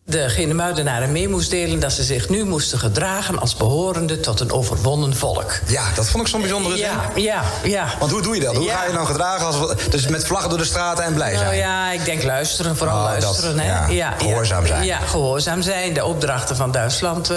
de 0.04 0.28
Genemuidenaren 0.28 1.12
mee 1.12 1.28
moest 1.28 1.50
delen... 1.50 1.80
dat 1.80 1.92
ze 1.92 2.02
zich 2.02 2.28
nu 2.28 2.44
moesten 2.44 2.78
gedragen 2.78 3.38
als 3.40 3.56
behorende 3.56 4.20
tot 4.20 4.40
een 4.40 4.52
overwonnen 4.52 5.16
volk. 5.16 5.52
Ja, 5.66 5.82
dat 5.94 6.08
vond 6.08 6.22
ik 6.22 6.28
zo'n 6.28 6.40
bijzondere 6.40 6.76
zin. 6.76 6.86
Ja, 6.86 7.10
ja, 7.14 7.42
ja. 7.64 7.86
Want 7.98 8.10
hoe 8.12 8.22
doe 8.22 8.34
je 8.34 8.40
dat? 8.40 8.56
Hoe 8.56 8.64
Ja. 8.64 8.76
ga 8.76 8.84
je 8.86 8.92
nou 8.92 9.06
gedragen? 9.06 9.46
Als, 9.46 9.56
dus 9.90 10.06
met 10.08 10.24
vlaggen 10.26 10.48
door 10.48 10.58
de 10.58 10.64
straten 10.64 11.04
en 11.04 11.14
blij 11.14 11.30
zijn? 11.32 11.44
Nou 11.44 11.54
ja, 11.56 11.90
ik 11.92 12.04
denk 12.04 12.22
luisteren, 12.22 12.76
vooral 12.76 13.04
Oh, 13.04 13.12
dat, 13.12 13.22
luisteren. 13.22 13.64
ja, 13.94 14.12
hè? 14.18 14.24
gehoorzaam 14.24 14.66
zijn. 14.66 14.84
Ja, 14.84 14.98
gehoorzaam 14.98 15.62
zijn. 15.62 15.92
De 15.94 16.04
opdrachten 16.04 16.56
van 16.56 16.70
Duitsland 16.72 17.30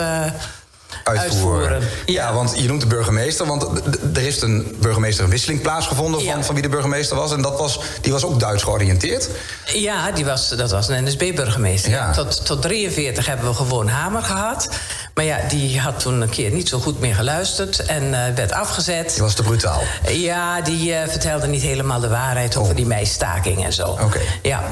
uitvoeren. 1.05 1.81
Ja. 2.05 2.33
want 2.33 2.53
je 2.59 2.67
noemt 2.67 2.81
de 2.81 2.88
burgemeester. 2.88 3.45
Want 3.45 3.81
er 4.15 4.21
is 4.21 4.41
een 4.41 4.75
burgemeesterwisseling 4.81 5.62
plaatsgevonden 5.62 6.21
van, 6.24 6.43
van 6.43 6.53
wie 6.53 6.63
de 6.63 6.69
burgemeester 6.69 7.15
was. 7.17 7.31
En 7.31 7.41
dat 7.41 7.59
was, 7.59 7.79
die 8.01 8.12
was 8.12 8.24
ook 8.24 8.39
Duits 8.39 8.63
georiënteerd. 8.63 9.29
Ja, 9.74 10.12
die 10.12 10.25
was, 10.25 10.50
dat 10.50 10.71
was 10.71 10.88
een 10.88 11.03
NSB-burgemeester. 11.03 11.91
Ja. 11.91 12.12
Tot, 12.12 12.45
tot 12.45 12.62
43 12.62 13.25
hebben 13.25 13.47
we 13.47 13.53
gewoon 13.53 13.88
Hamer 13.88 14.21
gehad. 14.21 14.69
Maar 15.13 15.25
ja, 15.25 15.39
die 15.50 15.79
had 15.79 16.00
toen 16.00 16.21
een 16.21 16.29
keer 16.29 16.51
niet 16.51 16.69
zo 16.69 16.79
goed 16.79 17.00
meer 17.00 17.15
geluisterd 17.15 17.85
en 17.85 18.13
eh, 18.27 18.33
werd 18.35 18.51
afgezet. 18.51 19.13
Die 19.13 19.21
was 19.24 19.33
te 19.33 19.43
brutaal. 19.43 19.81
Ja, 20.07 20.62
die 20.62 20.93
eh, 20.93 21.09
vertelde 21.09 21.47
niet 21.47 21.62
helemaal 21.62 22.00
de 22.00 22.09
waarheid 22.09 22.55
over 22.57 22.69
Oh. 22.69 22.75
die 22.77 22.85
meistaking 22.85 23.65
en 23.65 23.74
zo. 23.74 23.83
Oké. 23.88 24.19
Ja. 24.41 24.63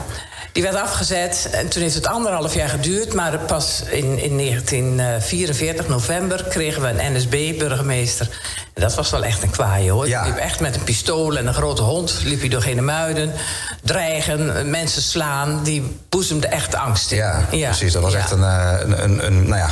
Die 0.54 0.64
werd 0.64 0.76
afgezet 0.76 1.48
en 1.52 1.70
toen 1.70 1.82
heeft 1.82 1.96
het 1.96 2.08
anderhalf 2.08 2.54
jaar 2.54 2.70
geduurd. 2.70 3.14
Maar 3.14 3.40
pas 3.40 3.84
in, 3.90 4.20
in 4.20 4.38
1944, 4.38 5.88
november, 5.88 6.44
kregen 6.44 6.82
we 6.82 6.88
een 6.88 7.14
NSB-burgemeester. 7.14 8.30
Dat 8.84 8.96
was 8.96 9.10
wel 9.10 9.24
echt 9.24 9.44
een 9.44 9.50
kwaai 9.50 9.92
hoor. 9.92 10.08
Ja. 10.08 10.24
Liep 10.24 10.38
echt 10.38 10.60
met 10.60 10.76
een 10.76 10.84
pistool 10.84 11.38
en 11.38 11.48
een 11.48 11.54
grote 11.54 11.82
hond. 11.82 12.20
Liep 12.24 12.40
hij 12.40 12.50
door 12.50 12.62
Genemuiden. 12.62 13.34
Dreigen, 13.82 14.70
mensen 14.70 15.02
slaan. 15.02 15.64
Die 15.64 15.98
boezemde 16.10 16.48
echt 16.48 16.76
angst 16.76 17.12
in. 17.12 17.18
Ja, 17.18 17.46
precies. 17.50 17.94
Dat 17.94 18.02
was 18.02 18.14
ja. 18.14 18.20
echt 18.20 18.32
een, 18.32 18.44
eh, 18.44 18.74
een, 18.80 19.04
een, 19.04 19.26
een, 19.26 19.48
nou 19.48 19.56
ja, 19.56 19.70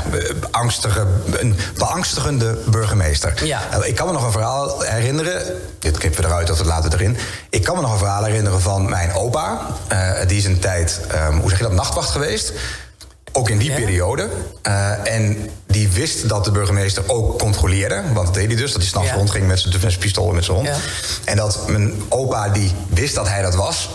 angstige, 0.51 1.05
een 1.39 1.57
beangstigende 1.77 2.57
burgemeester. 2.65 3.45
Ja. 3.45 3.61
Eh, 3.71 3.87
Ik 3.87 3.95
kan 3.95 4.07
me 4.07 4.13
nog 4.13 4.25
een 4.25 4.31
verhaal 4.31 4.81
herinneren. 4.81 5.41
Dit 5.79 5.97
knippen 5.97 6.21
we 6.21 6.27
eruit, 6.27 6.47
dat 6.47 6.57
we 6.57 6.63
het 6.63 6.71
laten 6.71 6.93
erin. 6.93 7.17
Ik 7.49 7.63
kan 7.63 7.75
me 7.75 7.81
nog 7.81 7.91
een 7.91 7.97
verhaal 7.97 8.23
herinneren 8.23 8.61
van 8.61 8.89
mijn 8.89 9.13
opa. 9.13 9.61
Eh, 9.87 10.27
die 10.27 10.37
is 10.37 10.45
een 10.45 10.59
tijd, 10.59 11.01
ehm, 11.07 11.37
hoe 11.37 11.49
zeg 11.49 11.57
je 11.57 11.63
dat, 11.63 11.73
nachtwacht 11.73 12.09
geweest. 12.09 12.53
Ook 13.31 13.49
in 13.49 13.57
die 13.57 13.69
Ja. 13.69 13.75
periode. 13.75 14.29
Eh, 14.61 15.13
en 15.15 15.49
die 15.67 15.89
wist 15.89 16.29
dat 16.29 16.45
de 16.45 16.51
burgemeester 16.51 17.03
ook 17.07 17.39
controleerde. 17.39 18.01
Want 18.13 18.25
dat 18.25 18.33
deed 18.33 18.47
hij 18.47 18.55
dus. 18.55 18.71
Dat 18.71 18.81
hij 18.81 18.89
s'nachts 18.89 19.09
Ja. 19.09 19.15
rondging 19.15 19.47
met 19.47 19.59
zijn 19.59 19.73
met 19.73 19.81
zijn 19.81 19.97
pistool 19.97 20.29
en 20.29 20.35
met 20.35 20.43
zijn 20.45 20.57
hond. 20.57 20.69
Ja. 20.69 20.75
En 21.25 21.37
dat 21.37 21.67
mijn 21.67 21.93
opa 22.09 22.49
die 22.49 22.71
wist 22.89 23.15
dat 23.15 23.27
hij 23.27 23.41
dat 23.41 23.55
was. 23.55 23.89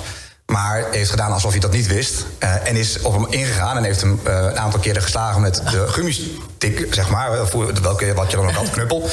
Maar 0.47 0.85
heeft 0.91 1.11
gedaan 1.11 1.33
alsof 1.33 1.51
hij 1.51 1.61
dat 1.61 1.73
niet 1.73 1.87
wist. 1.87 2.25
eh, 2.39 2.69
en 2.69 2.77
is 2.77 3.01
op 3.01 3.13
hem 3.13 3.27
ingegaan 3.31 3.77
en 3.77 3.83
heeft 3.85 4.01
hem 4.01 4.21
eh, 4.25 4.35
een 4.35 4.59
aantal 4.59 4.81
keren 4.81 5.03
geslagen 5.03 5.41
met 5.41 5.55
de 5.71 5.85
gummistick, 5.93 6.87
zeg 6.95 7.09
maar. 7.11 7.33
eh, 7.41 7.47
welke, 7.83 8.15
wat 8.15 8.31
je 8.31 8.37
dan 8.37 8.47
ook 8.49 8.53
had, 8.55 8.71
knuppel. 8.77 9.09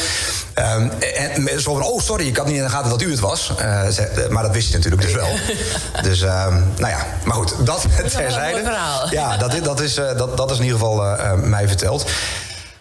Ehm, 0.53 0.89
en 1.15 1.47
en 1.47 1.61
zo 1.61 1.73
van, 1.73 1.83
oh 1.83 2.01
sorry, 2.01 2.27
ik 2.27 2.37
had 2.37 2.45
niet 2.47 2.55
in 2.57 2.63
de 2.63 2.69
gaten 2.69 2.89
dat 2.89 3.01
u 3.01 3.09
het 3.11 3.19
was. 3.19 3.51
Ze- 3.91 4.27
maar 4.29 4.43
dat 4.43 4.51
wist 4.51 4.67
je 4.69 4.73
natuurlijk 4.75 5.01
dus 5.01 5.13
wel. 5.13 5.27
Dus, 6.09 6.21
ehm, 6.21 6.53
nou 6.77 6.91
ja, 6.91 7.05
maar 7.23 7.35
goed, 7.35 7.53
dat 7.65 7.85
terzijde. 7.97 8.51
mooi 8.51 8.63
verhaal. 8.63 9.07
Ja, 9.11 9.37
dat, 9.37 9.53
is- 9.53 9.61
dat, 9.61 9.79
is, 9.81 9.97
eh, 9.97 10.17
dat, 10.17 10.37
dat 10.37 10.51
is 10.51 10.57
in 10.57 10.63
ieder 10.63 10.79
geval 10.79 11.17
mij 11.37 11.67
verteld. 11.67 12.05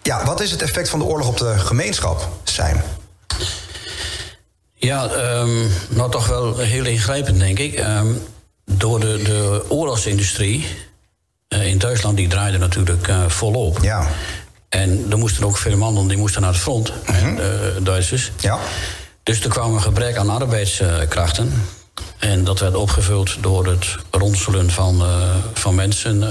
Ja, 0.01 0.25
wat 0.25 0.41
is 0.41 0.51
het 0.51 0.61
effect 0.61 0.89
van 0.89 0.99
de 0.99 1.05
oorlog 1.05 1.27
op 1.27 1.37
de 1.37 1.53
gemeenschap, 1.59 2.27
Zijn? 2.43 2.83
Ja, 4.75 5.07
ehm, 5.07 5.67
nou 5.89 6.11
toch 6.11 6.27
wel 6.27 6.57
heel 6.57 6.85
ingrijpend, 6.85 7.39
denk 7.39 7.59
ik. 7.59 7.73
Ehm, 7.73 8.07
door 8.65 8.99
de, 8.99 9.21
de 9.23 9.65
oorlogsindustrie 9.69 10.65
eh, 11.47 11.67
in 11.67 11.77
Duitsland, 11.77 12.17
die 12.17 12.27
draaide 12.27 12.57
natuurlijk 12.57 13.07
eh, 13.07 13.27
volop. 13.27 13.77
Ja. 13.81 14.07
En 14.69 15.05
er 15.09 15.17
moesten 15.17 15.43
ook 15.43 15.57
veel 15.57 15.77
mannen, 15.77 16.07
die 16.07 16.17
moesten 16.17 16.41
naar 16.41 16.51
het 16.51 16.59
front, 16.59 16.93
eh, 17.05 17.23
Duitsers. 17.81 18.31
Ja. 18.39 18.59
Dus 19.23 19.43
er 19.43 19.49
kwam 19.49 19.73
een 19.73 19.81
gebrek 19.81 20.17
aan 20.17 20.29
arbeidskrachten. 20.29 21.53
En 22.17 22.43
dat 22.43 22.59
werd 22.59 22.75
opgevuld 22.75 23.37
door 23.41 23.67
het 23.67 23.85
ronselen 24.11 24.71
van, 24.71 25.01
eh, 25.01 25.35
van 25.53 25.75
mensen, 25.75 26.23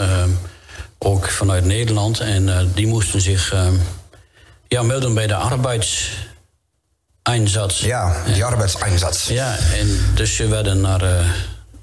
ook 0.99 1.29
vanuit 1.29 1.65
Nederland. 1.65 2.21
En 2.21 2.71
die 2.75 2.87
moesten 2.87 3.21
zich 3.21 3.55
ja, 4.69 4.83
melden 4.83 5.15
bij 5.15 5.27
de 5.27 5.35
arbeidseinsatz. 5.35 7.81
Ja, 7.81 8.17
die 8.33 8.45
arbeidseinsatz. 8.45 9.29
Ja, 9.29 9.59
en 9.59 10.01
dus 10.15 10.37
ze 10.37 10.49
werden 10.49 10.81
naar, 10.81 11.25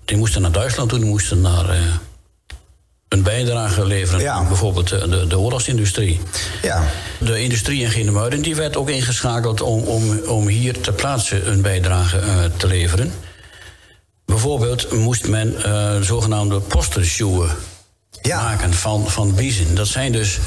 die 0.09 0.17
moesten 0.17 0.41
naar 0.41 0.51
Duitsland 0.51 0.89
toe, 0.89 0.99
die 0.99 1.07
moesten 1.07 1.41
naar 1.41 1.69
eh, 1.69 1.79
een 3.07 3.23
bijdrage 3.23 3.85
leveren. 3.85 4.21
Ja. 4.21 4.43
Bijvoorbeeld 4.43 4.87
de, 4.87 5.09
de, 5.09 5.27
de 5.27 5.37
oorlogsindustrie. 5.39 6.19
Ja. 6.61 6.83
De 7.19 7.41
industrie 7.41 7.81
in 7.81 7.89
Genemuiden 7.89 8.41
die 8.41 8.55
werd 8.55 8.75
ook 8.77 8.89
ingeschakeld 8.89 9.61
om, 9.61 9.83
om, 9.83 10.19
om 10.19 10.47
hier 10.47 10.81
ter 10.81 10.93
plaatse 10.93 11.43
een 11.43 11.61
bijdrage 11.61 12.17
eh, 12.17 12.43
te 12.57 12.67
leveren. 12.67 13.13
Bijvoorbeeld 14.25 14.91
moest 14.91 15.27
men 15.27 15.63
eh, 15.63 16.01
zogenaamde 16.01 16.59
postershoeën 16.59 17.49
Ja. 18.21 18.41
maken 18.41 18.73
van, 18.73 19.09
van 19.09 19.35
biezen. 19.35 19.75
Dat 19.75 19.87
zijn 19.87 20.11
dus 20.11 20.39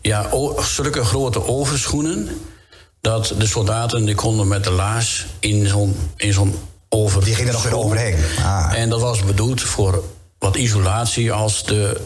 ja, 0.00 0.28
zulke 0.60 1.04
grote 1.04 1.46
overschoenen... 1.46 2.28
dat 3.00 3.34
de 3.38 3.46
soldaten 3.46 4.04
die 4.04 4.14
konden 4.14 4.48
met 4.48 4.64
de 4.64 4.70
laars 4.70 5.26
in 5.38 5.66
zo'n 5.66 5.96
in 6.16 6.32
zo'n 6.32 6.54
over... 6.96 7.24
Die 7.24 7.34
gingen 7.34 7.48
er 7.48 7.54
nog 7.54 7.62
weer 7.64 7.78
overheen. 7.78 8.16
Ah. 8.44 8.72
En 8.74 8.88
dat 8.88 9.00
was 9.00 9.24
bedoeld 9.24 9.60
voor 9.60 10.02
wat 10.38 10.56
isolatie 10.56 11.32
als 11.32 11.64
de 11.64 12.00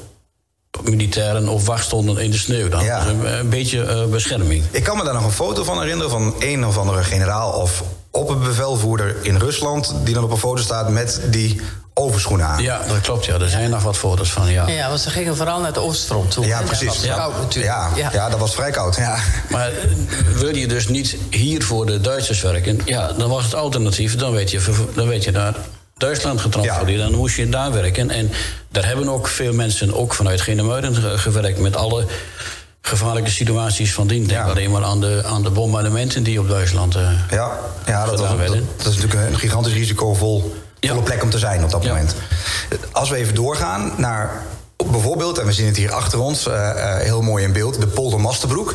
militairen 0.83 1.49
op 1.49 1.61
wacht 1.63 1.85
stonden 1.85 2.19
in 2.19 2.31
de 2.31 2.39
sneeuw. 2.39 2.69
Dan 2.69 2.85
Ja. 2.85 3.07
een 3.07 3.49
beetje 3.49 3.83
eh, 3.83 4.05
bescherming. 4.05 4.65
Ik 4.71 4.83
kan 4.85 4.97
me 4.97 5.05
daar 5.05 5.15
nog 5.15 5.25
een 5.25 5.31
foto 5.33 5.65
van 5.65 5.81
herinneren 5.81 6.11
van 6.11 6.35
een 6.39 6.67
of 6.67 6.79
andere 6.79 7.03
generaal 7.05 7.53
of 7.53 7.83
opperbevelvoerder 8.11 9.17
in 9.23 9.37
Rusland. 9.37 9.95
die 10.05 10.15
dan 10.15 10.25
op 10.25 10.31
een 10.31 10.37
foto 10.39 10.63
staat 10.63 10.89
met 10.89 11.21
die 11.31 11.61
overschoenen 12.01 12.47
aan. 12.47 12.63
Ja, 12.63 12.81
dat 12.89 13.01
klopt. 13.01 13.25
Ja. 13.25 13.39
Er 13.39 13.49
zijn 13.49 13.71
nog 13.71 13.83
wat 13.83 13.97
foto's 13.97 14.33
van, 14.33 14.51
ja. 14.51 14.69
Ja, 14.69 14.89
want 14.89 15.01
ze 15.01 15.11
gingen 15.11 15.37
vooral 15.37 15.59
naar 15.59 15.67
het 15.69 15.79
oostfront 15.79 16.31
toe. 16.31 16.47
Ja, 16.47 16.63
precies. 16.63 16.87
Dat 16.87 16.97
was 16.97 17.05
Ja. 17.05 17.15
koud 17.17 17.39
natuurlijk. 17.41 17.75
Ja, 17.97 18.11
ja. 18.13 18.29
dat 18.29 18.39
was 18.39 18.55
vrij 18.55 18.71
koud. 18.71 18.97
Ja. 18.97 19.17
Maar 19.51 19.67
eh, 19.69 19.75
wil 20.35 20.57
je 20.57 20.67
dus 20.69 20.89
niet 20.89 21.17
hier 21.31 21.63
voor 21.63 21.87
de 21.87 22.01
Duitsers 22.01 22.41
werken... 22.43 22.81
ja, 22.85 23.13
dan 23.13 23.29
was 23.31 23.45
het 23.45 23.55
alternatief, 23.55 24.17
dan 24.17 24.33
werd 24.33 24.51
je, 24.51 24.87
dan 24.95 25.09
werd 25.09 25.25
je 25.25 25.31
naar 25.31 25.55
Duitsland 25.97 26.41
getransfereerd. 26.41 27.01
Dan 27.01 27.15
moest 27.15 27.37
je 27.37 27.49
daar 27.49 27.73
werken. 27.73 28.11
En 28.11 28.31
daar 28.71 28.87
hebben 28.87 29.09
ook 29.09 29.29
veel 29.29 29.53
mensen, 29.53 29.95
ook 29.95 30.15
vanuit 30.15 30.41
Genemuiden... 30.41 30.95
ge- 30.95 31.19
gewerkt 31.19 31.59
met 31.59 31.77
alle 31.77 32.07
gevaarlijke 32.83 33.31
situaties 33.31 33.93
van 33.95 34.07
dien. 34.07 34.27
Denk 34.27 34.41
Ja. 34.41 34.47
alleen 34.51 34.71
maar 34.71 34.85
aan 34.85 35.01
de, 35.01 35.23
aan 35.27 35.43
de 35.43 35.51
bombardementen 35.51 36.23
die 36.23 36.41
op 36.41 36.49
Duitsland... 36.49 36.95
eh, 36.95 37.03
Ja, 37.31 37.51
ja 37.87 38.05
dat, 38.07 38.21
was, 38.21 38.29
dat, 38.29 38.39
dat 38.77 38.87
is 38.87 38.97
natuurlijk 38.97 39.31
een 39.33 39.39
gigantisch 39.39 39.73
risicovol 39.73 40.55
Volle 40.81 41.03
plek 41.03 41.23
om 41.23 41.31
te 41.31 41.39
zijn 41.39 41.65
op 41.65 41.71
dat 41.71 41.85
moment. 41.85 42.15
Als 42.93 43.11
we 43.11 43.17
even 43.17 43.35
doorgaan 43.35 43.93
naar 43.97 44.43
bijvoorbeeld, 44.91 45.39
en 45.39 45.47
we 45.47 45.53
zien 45.53 45.67
het 45.67 45.77
hier 45.77 45.93
achter 45.93 46.19
ons, 46.19 46.47
eh, 46.47 46.71
eh, 46.71 47.03
heel 47.03 47.23
mooi 47.23 47.45
in 47.45 47.53
beeld, 47.53 47.81
de 47.81 47.87
polder 47.87 48.21
Masterbroek. 48.21 48.75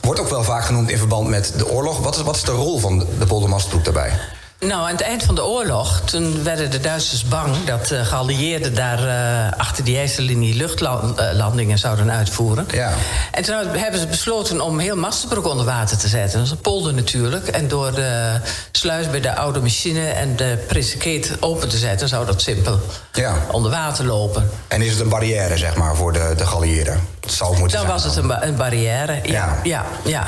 Wordt 0.00 0.20
ook 0.20 0.28
wel 0.28 0.44
vaak 0.44 0.64
genoemd 0.64 0.90
in 0.90 0.98
verband 0.98 1.28
met 1.28 1.52
de 1.56 1.68
oorlog. 1.68 1.98
Wat 1.98 2.16
is, 2.16 2.22
wat 2.22 2.36
is 2.36 2.42
de 2.42 2.52
rol 2.52 2.78
van 2.78 2.98
de, 2.98 3.06
de 3.18 3.26
polder 3.26 3.48
Masterbroek 3.48 3.84
daarbij? 3.84 4.12
Nou, 4.60 4.82
aan 4.82 4.90
het 4.92 5.00
eind 5.00 5.22
van 5.22 5.34
de 5.34 5.44
oorlog, 5.44 6.00
toen 6.00 6.42
werden 6.42 6.70
de 6.70 6.80
Duitsers 6.80 7.24
bang 7.24 7.64
dat 7.64 7.86
de 7.86 8.04
geallieerden 8.04 8.74
daar 8.74 9.08
eh, 9.08 9.58
achter 9.58 9.84
die 9.84 9.96
IJssellinie 9.96 10.54
luchtlandingen 10.54 11.78
zouden 11.78 12.10
uitvoeren. 12.10 12.66
Ja. 12.72 12.92
En 13.32 13.42
toen 13.42 13.54
hebben 13.76 14.00
ze 14.00 14.06
besloten 14.06 14.60
om 14.60 14.78
heel 14.78 14.96
Masterbroek 14.96 15.46
onder 15.46 15.64
water 15.66 15.96
te 15.98 16.08
zetten. 16.08 16.38
Dat 16.38 16.46
is 16.46 16.52
een 16.52 16.60
polder 16.60 16.94
natuurlijk. 16.94 17.48
En 17.48 17.68
door 17.68 17.94
de 17.94 18.32
sluis 18.72 19.10
bij 19.10 19.20
de 19.20 19.34
oude 19.36 19.60
machine 19.60 20.08
en 20.08 20.36
de 20.36 20.64
Prinsenkeet 20.68 21.32
open 21.40 21.68
te 21.68 21.78
zetten, 21.78 22.08
zou 22.08 22.26
dat 22.26 22.40
simpel 22.42 22.80
Ja. 23.12 23.34
onder 23.50 23.70
water 23.70 24.04
lopen. 24.04 24.50
En 24.68 24.82
is 24.82 24.90
het 24.90 25.00
een 25.00 25.08
barrière, 25.08 25.56
zeg 25.56 25.76
maar, 25.76 25.96
voor 25.96 26.12
de, 26.12 26.34
de 26.36 26.46
geallieerden? 26.46 27.00
Dat 27.20 27.32
zou 27.32 27.50
het 27.50 27.58
moeten 27.58 27.78
Dan 27.78 27.86
zijn. 27.86 27.98
was 28.00 28.08
het 28.14 28.16
een, 28.22 28.28
ba- 28.28 28.42
een 28.42 28.56
barrière. 28.56 29.20
Ja, 29.22 29.30
Ja. 29.32 29.58
ja, 29.62 29.84
ja. 30.04 30.24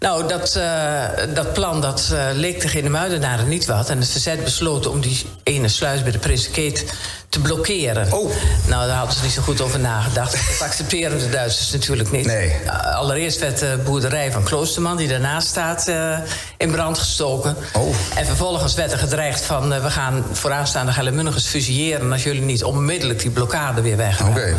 Nou, 0.00 0.28
dat, 0.28 0.56
eh, 0.56 1.02
dat 1.34 1.52
plan 1.52 1.80
dat, 1.80 2.10
eh, 2.12 2.24
leek 2.32 2.60
de 2.60 2.68
Genemuidenaren 2.68 3.48
niet 3.48 3.66
wat. 3.66 3.90
En 3.90 3.98
het 3.98 4.08
verzet 4.08 4.44
besloten 4.44 4.90
om 4.90 5.00
die 5.00 5.26
ene 5.42 5.68
sluis 5.68 6.02
bij 6.02 6.12
de 6.12 6.18
Prinsenkeet 6.18 6.84
te 7.28 7.40
blokkeren. 7.40 8.12
Oh. 8.12 8.30
Nou, 8.66 8.86
daar 8.86 8.96
hadden 8.96 9.16
ze 9.16 9.22
niet 9.22 9.32
zo 9.32 9.42
goed 9.42 9.60
over 9.60 9.80
nagedacht. 9.80 10.32
Dat 10.32 10.60
accepteren 10.68 11.18
de 11.18 11.28
Duitsers 11.28 11.70
natuurlijk 11.70 12.10
niet. 12.10 12.26
Nee. 12.26 12.54
Uh, 12.64 12.96
Allereerst 12.96 13.38
werd 13.38 13.58
de 13.58 13.78
boerderij 13.84 14.32
van 14.32 14.42
Kloosterman, 14.42 14.96
die 14.96 15.08
daarnaast 15.08 15.48
staat, 15.48 15.88
eh, 15.88 16.18
in 16.56 16.70
brand 16.70 16.98
gestoken. 16.98 17.56
Oh. 17.72 17.94
En 18.14 18.26
vervolgens 18.26 18.74
werd 18.74 18.92
er 18.92 18.98
gedreigd 18.98 19.42
van... 19.42 19.68
we 19.82 19.90
gaan 19.90 20.24
vooraanstaande 20.32 20.92
Geldermunnigers 20.92 21.46
fusilleren... 21.46 22.12
als 22.12 22.22
jullie 22.22 22.42
niet 22.42 22.64
onmiddellijk 22.64 23.20
die 23.20 23.30
blokkade 23.30 23.80
weer 23.80 23.96
wegruimen. 23.96 24.42
Oké. 24.42 24.56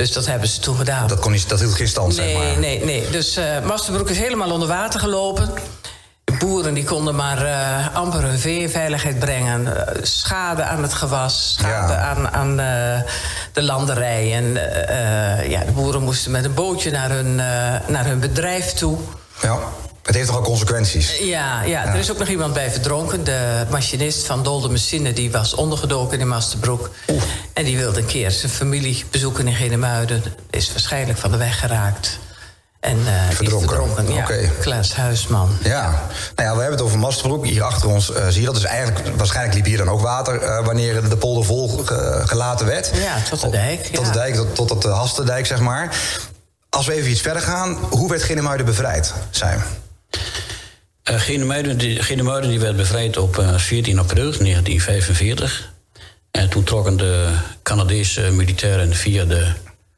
Dus 0.00 0.12
dat 0.12 0.26
hebben 0.26 0.48
ze 0.48 0.60
toen 0.60 0.76
gedaan. 0.76 1.06
Dat, 1.06 1.18
kon 1.18 1.32
niet, 1.32 1.48
dat 1.48 1.60
hield 1.60 1.74
geen 1.74 1.88
stand, 1.88 2.16
Nee, 2.16 2.28
zeg 2.34 2.38
maar. 2.48 2.58
nee, 2.58 2.84
nee. 2.84 3.10
Dus 3.10 3.36
eh 3.36 3.44
Masterbroek 3.64 4.10
is 4.10 4.18
helemaal 4.18 4.50
onder 4.50 4.68
water 4.68 5.00
gelopen. 5.00 5.50
De 6.24 6.32
boeren 6.38 6.74
die 6.74 6.84
konden 6.84 7.14
maar 7.16 7.44
eh, 7.46 7.94
amper 7.96 8.22
hun 8.22 8.38
vee 8.38 8.58
in 8.60 8.70
veiligheid 8.70 9.18
brengen. 9.18 9.86
Eh, 9.86 10.02
schade 10.02 10.62
aan 10.62 10.82
het 10.82 10.92
gewas, 10.94 11.54
schade 11.58 11.92
Ja. 11.92 11.98
aan, 11.98 12.28
aan 12.30 12.56
de 13.52 13.62
landerij. 13.62 14.34
En 14.34 14.44
ja, 15.50 15.64
de 15.64 15.72
boeren 15.74 16.02
moesten 16.02 16.30
met 16.30 16.44
een 16.44 16.54
bootje 16.54 16.90
naar 16.90 17.10
hun, 17.10 17.34
naar 17.86 18.04
hun 18.04 18.20
bedrijf 18.20 18.72
toe. 18.72 18.98
Ja. 19.42 19.58
Het 20.10 20.18
heeft 20.18 20.30
nogal 20.30 20.44
consequenties. 20.44 21.18
Ja, 21.18 21.62
ja, 21.62 21.84
er 21.86 21.98
is 21.98 22.10
ook 22.10 22.18
nog 22.18 22.28
iemand 22.28 22.52
bij 22.52 22.70
verdronken. 22.70 23.24
De 23.24 23.64
machinist 23.70 24.26
van 24.26 24.42
Dolde 24.42 24.68
Machine 24.68 25.12
die 25.12 25.30
was 25.30 25.54
ondergedoken 25.54 26.20
in 26.20 26.28
Masterbroek. 26.28 26.90
En 27.52 27.64
die 27.64 27.76
wilde 27.76 27.98
een 28.00 28.06
keer 28.06 28.30
zijn 28.30 28.52
familie 28.52 29.04
bezoeken 29.10 29.46
in 29.46 29.54
Genemuiden. 29.54 30.22
Is 30.50 30.70
waarschijnlijk 30.72 31.18
van 31.18 31.30
de 31.30 31.36
weg 31.36 31.58
geraakt. 31.60 32.18
En 32.80 32.98
eh, 33.06 33.30
is 33.30 33.36
Verdronken. 33.36 33.68
verdronken. 33.68 34.14
Ja, 34.14 34.22
Oké. 34.22 34.50
Klaas 34.60 34.94
Huisman. 34.94 35.48
Ja, 35.62 35.82
nou 36.36 36.48
ja, 36.48 36.54
we 36.54 36.60
hebben 36.60 36.70
het 36.78 36.80
over 36.82 36.98
Masterbroek. 36.98 37.46
Hier 37.46 37.62
achter 37.62 37.88
ons 37.88 38.12
eh, 38.12 38.26
zie 38.28 38.40
je 38.40 38.46
dat. 38.46 38.54
Dus 38.54 38.64
eigenlijk, 38.64 39.16
waarschijnlijk 39.16 39.54
liep 39.54 39.64
hier 39.64 39.78
dan 39.78 39.88
ook 39.90 40.00
water 40.00 40.42
eh, 40.42 40.64
wanneer 40.64 41.08
de 41.08 41.16
polder 41.16 41.44
vol 41.44 41.68
ge- 41.68 42.22
gelaten 42.24 42.66
werd. 42.66 42.90
Ja, 42.94 43.16
tot 43.30 43.40
de 43.40 43.50
dijk, 43.50 43.82
Tot 43.84 44.06
ja. 44.06 44.12
de 44.12 44.18
dijk, 44.18 44.54
tot, 44.54 44.68
tot 44.68 44.86
uh, 44.86 44.98
Hastendijk, 44.98 45.46
zeg 45.46 45.60
maar. 45.60 45.94
Als 46.70 46.86
we 46.86 46.92
even 46.92 47.10
iets 47.10 47.20
verder 47.20 47.42
gaan, 47.42 47.78
hoe 47.90 48.08
werd 48.08 48.22
Genemuiden 48.22 48.66
bevrijd, 48.66 49.12
zijn? 49.30 49.62
Uh, 51.10 51.20
Genemuiden, 51.20 51.78
die, 51.78 52.02
Genemuiden 52.02 52.50
die 52.50 52.60
werd 52.60 52.76
bevrijd 52.76 53.16
op 53.16 53.36
uh, 53.38 53.56
14 53.56 53.98
april 53.98 54.32
1945. 54.38 55.72
En 56.30 56.48
toen 56.48 56.64
trokken 56.64 56.96
de 56.96 57.28
Canadese 57.62 58.30
militairen 58.32 58.94
via 58.94 59.24
de 59.24 59.46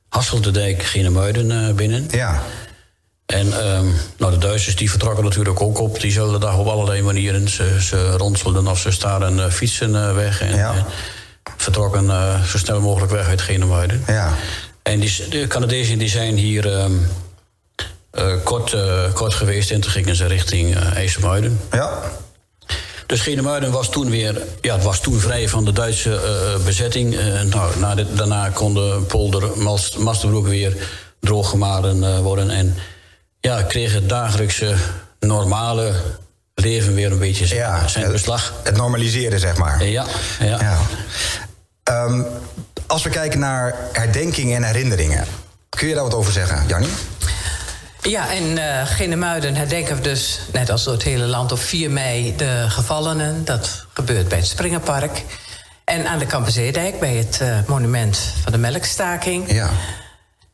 Hasseldijk 0.08 0.82
Genemuiden 0.82 1.76
binnen. 1.76 2.08
Ja. 2.10 2.42
En 3.26 3.46
um, 3.46 3.94
nou, 4.18 4.32
de 4.32 4.38
Duitsers 4.38 4.76
die 4.76 4.90
vertrokken 4.90 5.24
natuurlijk 5.24 5.60
ook 5.60 5.78
op 5.78 6.00
diezelfde 6.00 6.38
dag 6.38 6.56
op 6.56 6.66
allerlei 6.66 7.02
manieren. 7.02 7.48
Ze, 7.48 7.76
ze 7.80 8.10
ronselden 8.16 8.66
of 8.66 8.78
ze 8.78 8.90
staren 8.90 9.52
fietsen 9.52 10.14
weg. 10.14 10.40
En, 10.40 10.56
ja. 10.56 10.74
en 10.74 10.84
vertrokken 11.56 12.06
zo 12.46 12.58
snel 12.58 12.80
mogelijk 12.80 13.12
weg 13.12 13.26
uit 13.26 13.40
Genemuiden. 13.40 14.04
Ja. 14.06 14.32
En 14.82 15.00
die, 15.00 15.28
de 15.28 15.46
Canadezen 15.46 15.98
die 15.98 16.08
zijn 16.08 16.36
hier 16.36 16.82
um, 16.82 17.06
kort, 18.44 18.76
kort 19.14 19.34
geweest 19.34 19.70
en 19.70 19.80
toen 19.80 19.90
gingen 19.90 20.16
ze 20.16 20.26
richting 20.26 20.76
uh, 20.76 20.96
IJsselmuiden. 20.96 21.60
Ja. 21.70 22.00
Dus 23.06 23.20
Genemuiden 23.20 23.70
was 23.70 23.90
toen 23.90 24.10
weer, 24.10 24.42
ja, 24.60 24.74
het 24.74 24.84
was 24.84 25.00
toen 25.00 25.20
vrij 25.20 25.48
van 25.48 25.64
de 25.64 25.72
Duitse 25.72 26.20
bezetting. 26.64 27.16
nou, 27.50 27.78
na 27.78 27.94
dit, 27.94 28.16
daarna 28.16 28.48
kon 28.48 28.74
de 28.74 29.00
polder 29.08 29.58
Mast, 29.58 29.98
Masterbroek 29.98 30.46
weer 30.46 30.76
drooggemaren 31.20 32.22
worden. 32.22 32.50
En 32.50 32.76
ja, 33.40 33.62
kreeg 33.62 33.92
het 33.92 34.08
dagelijkse 34.08 34.74
normale 35.20 35.92
leven 36.54 36.94
weer 36.94 37.12
een 37.12 37.18
beetje 37.18 37.46
zijn, 37.46 37.60
ja, 37.60 37.88
zijn 37.88 38.12
beslag. 38.12 38.52
Het 38.62 38.76
normaliseren, 38.76 39.40
zeg 39.40 39.56
maar. 39.56 39.84
Ja, 39.84 40.06
ja. 40.40 40.58
ja. 40.60 40.78
Um, 42.04 42.26
als 42.86 43.02
we 43.02 43.10
kijken 43.10 43.40
naar 43.40 43.74
herdenkingen 43.92 44.56
en 44.56 44.62
herinneringen, 44.62 45.24
kun 45.68 45.88
je 45.88 45.94
daar 45.94 46.02
wat 46.02 46.14
over 46.14 46.32
zeggen, 46.32 46.64
Jannie? 46.66 46.90
Ja, 48.02 48.30
in 48.30 48.56
uh, 48.56 48.86
Genemuiden 48.86 49.54
herdenken 49.54 49.96
we 49.96 50.02
dus, 50.02 50.40
net 50.52 50.70
als 50.70 50.84
door 50.84 50.92
het 50.92 51.02
hele 51.02 51.26
land, 51.26 51.52
op 51.52 51.58
4 51.58 51.90
mei 51.90 52.36
de 52.36 52.64
gevallenen. 52.68 53.44
Dat 53.44 53.86
gebeurt 53.92 54.28
bij 54.28 54.38
het 54.38 54.46
Springerpark. 54.46 55.22
En 55.84 56.06
aan 56.06 56.18
de 56.18 56.26
Kampenzeedijk, 56.26 57.00
bij 57.00 57.14
het 57.14 57.38
uh, 57.42 57.56
monument 57.66 58.18
van 58.42 58.52
de 58.52 58.58
melkstaking. 58.58 59.52
Ja. 59.52 59.70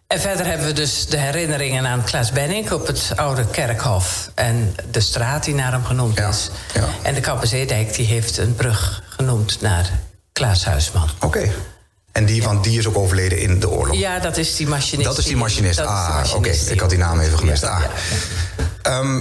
En 0.06 0.20
verder 0.20 0.46
hebben 0.46 0.66
we 0.66 0.72
dus 0.72 1.06
de 1.06 1.16
herinneringen 1.16 1.86
aan 1.86 2.04
Klaas 2.04 2.32
Benning 2.32 2.70
op 2.70 2.86
het 2.86 3.12
oude 3.16 3.46
kerkhof. 3.46 4.30
En 4.34 4.74
de 4.90 5.00
straat 5.00 5.44
die 5.44 5.54
naar 5.54 5.72
hem 5.72 5.84
genoemd 5.84 6.18
Ja, 6.18 6.28
is. 6.28 6.50
ja. 6.74 6.84
En 7.02 7.14
de 7.14 7.20
Kampenzeedijk 7.20 7.94
die 7.94 8.06
heeft 8.06 8.38
een 8.38 8.54
brug 8.54 9.02
genoemd 9.08 9.60
naar 9.60 9.90
Klaas 10.32 10.64
Huisman. 10.64 11.08
Oké. 11.20 11.50
En 12.18 12.24
die, 12.24 12.42
want 12.42 12.64
die 12.64 12.78
is 12.78 12.86
ook 12.86 12.96
overleden 12.96 13.38
in 13.38 13.60
de 13.60 13.70
oorlog. 13.70 13.96
Ja, 13.96 14.18
dat 14.18 14.36
is 14.36 14.56
die 14.56 14.66
machinist. 14.66 15.08
Dat 15.08 15.18
is 15.18 15.24
die 15.24 15.36
machinist. 15.36 15.76
die 15.76 15.86
ah, 15.86 16.34
oké. 16.34 16.48
Ik 16.48 16.80
had 16.80 16.90
die 16.90 16.98
naam 16.98 17.20
even 17.20 17.38
gemist. 17.38 17.64
Ah. 17.64 17.82
Ehm, 18.82 19.20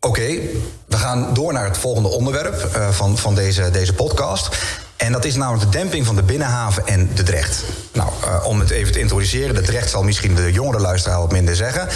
Oké, 0.00 0.40
we 0.86 0.96
gaan 0.96 1.34
door 1.34 1.52
naar 1.52 1.64
het 1.64 1.78
volgende 1.78 2.08
onderwerp 2.08 2.64
eh, 2.74 2.90
van, 2.90 3.18
van 3.18 3.34
deze, 3.34 3.70
deze 3.70 3.92
podcast. 3.92 4.48
En 4.96 5.12
dat 5.12 5.24
is 5.24 5.34
namelijk 5.34 5.72
de 5.72 5.78
demping 5.78 6.06
van 6.06 6.16
de 6.16 6.22
binnenhaven 6.22 6.86
en 6.86 7.10
de 7.14 7.22
Drecht. 7.22 7.64
Nou, 7.92 8.10
eh, 8.24 8.44
om 8.46 8.60
het 8.60 8.70
even 8.70 8.92
te 8.92 8.98
introduceren, 8.98 9.54
de 9.54 9.60
Drecht 9.60 9.90
zal 9.90 10.02
misschien 10.02 10.34
de 10.34 10.52
jongere 10.52 10.80
luisteraar 10.80 11.18
wat 11.18 11.32
minder 11.32 11.56
zeggen. 11.56 11.88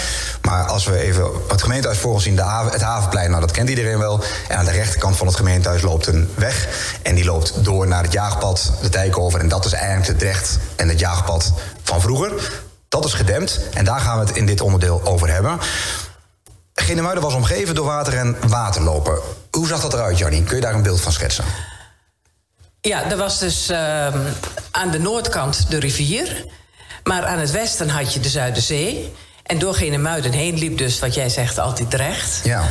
Maar 0.43 0.65
als 0.65 0.85
we 0.85 0.99
even 0.99 1.27
het 1.49 1.63
gemeentehuis 1.63 2.01
voor 2.01 2.13
ons 2.13 2.23
zien, 2.23 2.37
de 2.37 2.45
het 2.71 2.83
havenplein, 2.83 3.31
nou 3.31 3.41
dat 3.41 3.51
kent 3.51 3.69
iedereen 3.69 3.99
wel. 3.99 4.21
En 4.49 4.57
aan 4.57 4.65
de 4.65 4.71
rechterkant 4.71 5.17
van 5.17 5.27
het 5.27 5.37
gemeentehuis 5.37 5.83
loopt 5.83 6.07
een 6.07 6.31
weg. 6.35 6.69
En 7.03 7.15
die 7.15 7.25
loopt 7.25 7.65
door 7.65 7.87
naar 7.87 8.03
het 8.03 8.13
jaagpad, 8.13 8.73
de 8.83 8.89
dijk 8.89 9.19
over. 9.19 9.41
En 9.41 9.49
dat 9.49 9.65
is 9.65 9.73
eigenlijk 9.73 10.07
de 10.19 10.25
Drecht 10.25 10.59
en 10.77 10.89
het 10.89 10.99
jaagpad 10.99 11.53
van 11.83 12.01
vroeger. 12.01 12.33
Dat 12.89 13.05
is 13.05 13.15
gedempt 13.15 13.61
en 13.75 13.85
daar 13.85 14.01
gaan 14.01 14.19
we 14.19 14.27
het 14.27 14.37
in 14.37 14.47
dit 14.47 14.61
onderdeel 14.61 15.01
over 15.05 15.33
hebben. 15.33 15.59
Genemuiden 16.75 17.23
was 17.23 17.35
omgeven 17.35 17.75
door 17.75 17.87
water 17.87 18.15
en 18.15 18.37
waterlopen. 18.49 19.19
Hoe 19.51 19.67
zag 19.67 19.81
dat 19.81 19.95
eruit, 19.95 20.19
Jannie? 20.19 20.43
Kun 20.43 20.57
je 20.57 20.63
daar 20.63 20.75
een 20.75 20.83
beeld 20.83 21.01
van 21.01 21.13
schetsen? 21.13 21.45
Ja, 22.89 23.11
er 23.11 23.17
was 23.17 23.39
dus 23.39 23.69
ehm, 23.69 24.19
aan 24.71 24.91
de 24.91 24.99
noordkant 24.99 25.71
de 25.71 25.79
rivier. 25.79 26.45
Maar 27.05 27.25
aan 27.25 27.39
het 27.39 27.51
westen 27.51 27.89
had 27.89 28.15
je 28.15 28.21
de 28.21 28.29
Zuiderzee. 28.29 29.13
En 29.43 29.59
door 29.59 29.75
Genemuiden 29.75 30.33
heen 30.33 30.59
liep 30.59 30.79
dus, 30.79 30.99
wat 30.99 31.15
jij 31.15 31.29
zegt, 31.29 31.59
altijd 31.59 31.91
Drecht. 31.91 32.41
Ja. 32.45 32.63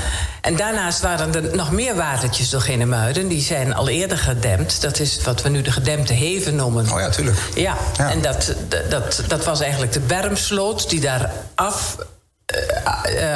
En 0.41 0.55
daarnaast 0.55 1.01
waren 1.01 1.35
er 1.35 1.55
nog 1.55 1.71
meer 1.71 1.95
watertjes 1.95 2.49
door 2.49 2.61
Genemuiden. 2.61 3.27
Die 3.27 3.41
zijn 3.41 3.73
al 3.75 3.89
eerder 3.89 4.17
gedempt. 4.17 4.81
Dat 4.81 4.99
is 4.99 5.21
wat 5.23 5.41
we 5.41 5.49
nu 5.49 5.61
de 5.61 5.71
gedempte 5.71 6.13
heven 6.13 6.55
noemen. 6.55 6.91
Oh 6.91 6.99
ja, 6.99 7.09
tuurlijk. 7.09 7.37
Ja, 7.55 7.77
Ja. 7.97 8.09
en 8.11 8.21
dat, 8.21 8.53
dat, 8.89 9.23
dat 9.27 9.45
was 9.45 9.59
eigenlijk 9.61 9.91
de 9.91 9.99
bermsloot 9.99 10.89
die 10.89 10.99
daar 10.99 11.31
af, 11.55 11.97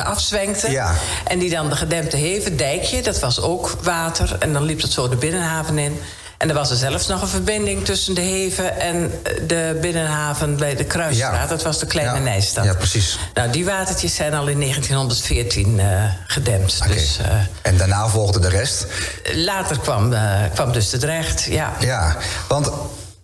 afzwenkte. 0.04 0.72
Ja. 0.72 0.94
En 1.28 1.40
die 1.40 1.50
dan 1.50 1.70
de 1.70 1.76
gedempte 1.76 2.18
heven, 2.18 2.58
dijkje, 2.58 3.02
dat 3.02 3.20
was 3.20 3.42
ook 3.42 3.70
water. 3.82 4.36
En 4.40 4.54
dan 4.54 4.64
liep 4.64 4.82
dat 4.82 4.92
zo 4.92 5.10
de 5.10 5.16
binnenhaven 5.16 5.78
in. 5.78 6.00
En 6.42 6.50
er 6.50 6.56
was 6.56 6.70
er 6.70 6.78
zelfs 6.78 7.08
nog 7.08 7.22
een 7.22 7.28
verbinding 7.28 7.86
tussen 7.86 8.16
de 8.16 8.22
heven 8.22 8.80
en 8.80 9.12
eh, 9.24 9.34
de 9.48 9.78
binnenhaven 9.82 10.58
bij 10.58 10.76
de 10.76 10.84
Kruisstraat. 10.84 11.34
Ja. 11.34 11.48
Dat 11.48 11.64
was 11.64 11.80
de 11.80 11.86
Kleine 11.86 12.14
Ja. 12.14 12.20
Nijstad. 12.20 12.64
Ja, 12.64 12.74
precies. 12.74 13.18
Nou, 13.34 13.52
die 13.52 13.66
watertjes 13.66 14.16
zijn 14.16 14.34
al 14.34 14.48
in 14.48 14.60
1914 14.60 15.80
eh, 15.80 15.86
gedempt. 16.28 16.80
Oké. 16.84 16.94
Dus 16.94 17.18
eh, 17.18 17.30
en 17.62 17.78
daarna 17.78 18.08
volgde 18.08 18.40
de 18.40 18.50
rest. 18.50 18.86
later 19.34 19.80
kwam, 19.80 20.14
eh, 20.14 20.40
kwam 20.54 20.72
dus 20.72 20.90
de 20.90 20.98
Drecht, 20.98 21.44
ja. 21.44 21.74
Ja, 21.80 22.18
want 22.48 22.72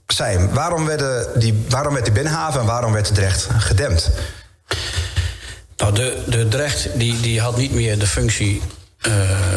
Sijm, 0.08 0.49
waarom, 0.53 0.86
werden 0.86 1.39
die, 1.39 1.65
waarom 1.69 1.93
werd 1.93 2.06
die 2.06 2.13
binnenhaven 2.13 2.60
en 2.60 2.65
waarom 2.65 2.91
werd 2.91 3.08
de 3.08 3.13
Drecht 3.13 3.47
gedempt? 3.58 4.10
Nou, 5.77 5.93
de, 5.93 6.23
de 6.27 6.47
Drecht 6.47 6.88
die, 6.93 7.19
die 7.19 7.41
had 7.41 7.58
niet 7.58 7.73
meer 7.73 7.99
de 7.99 8.08
functie 8.08 8.62
eh, 9.01 9.12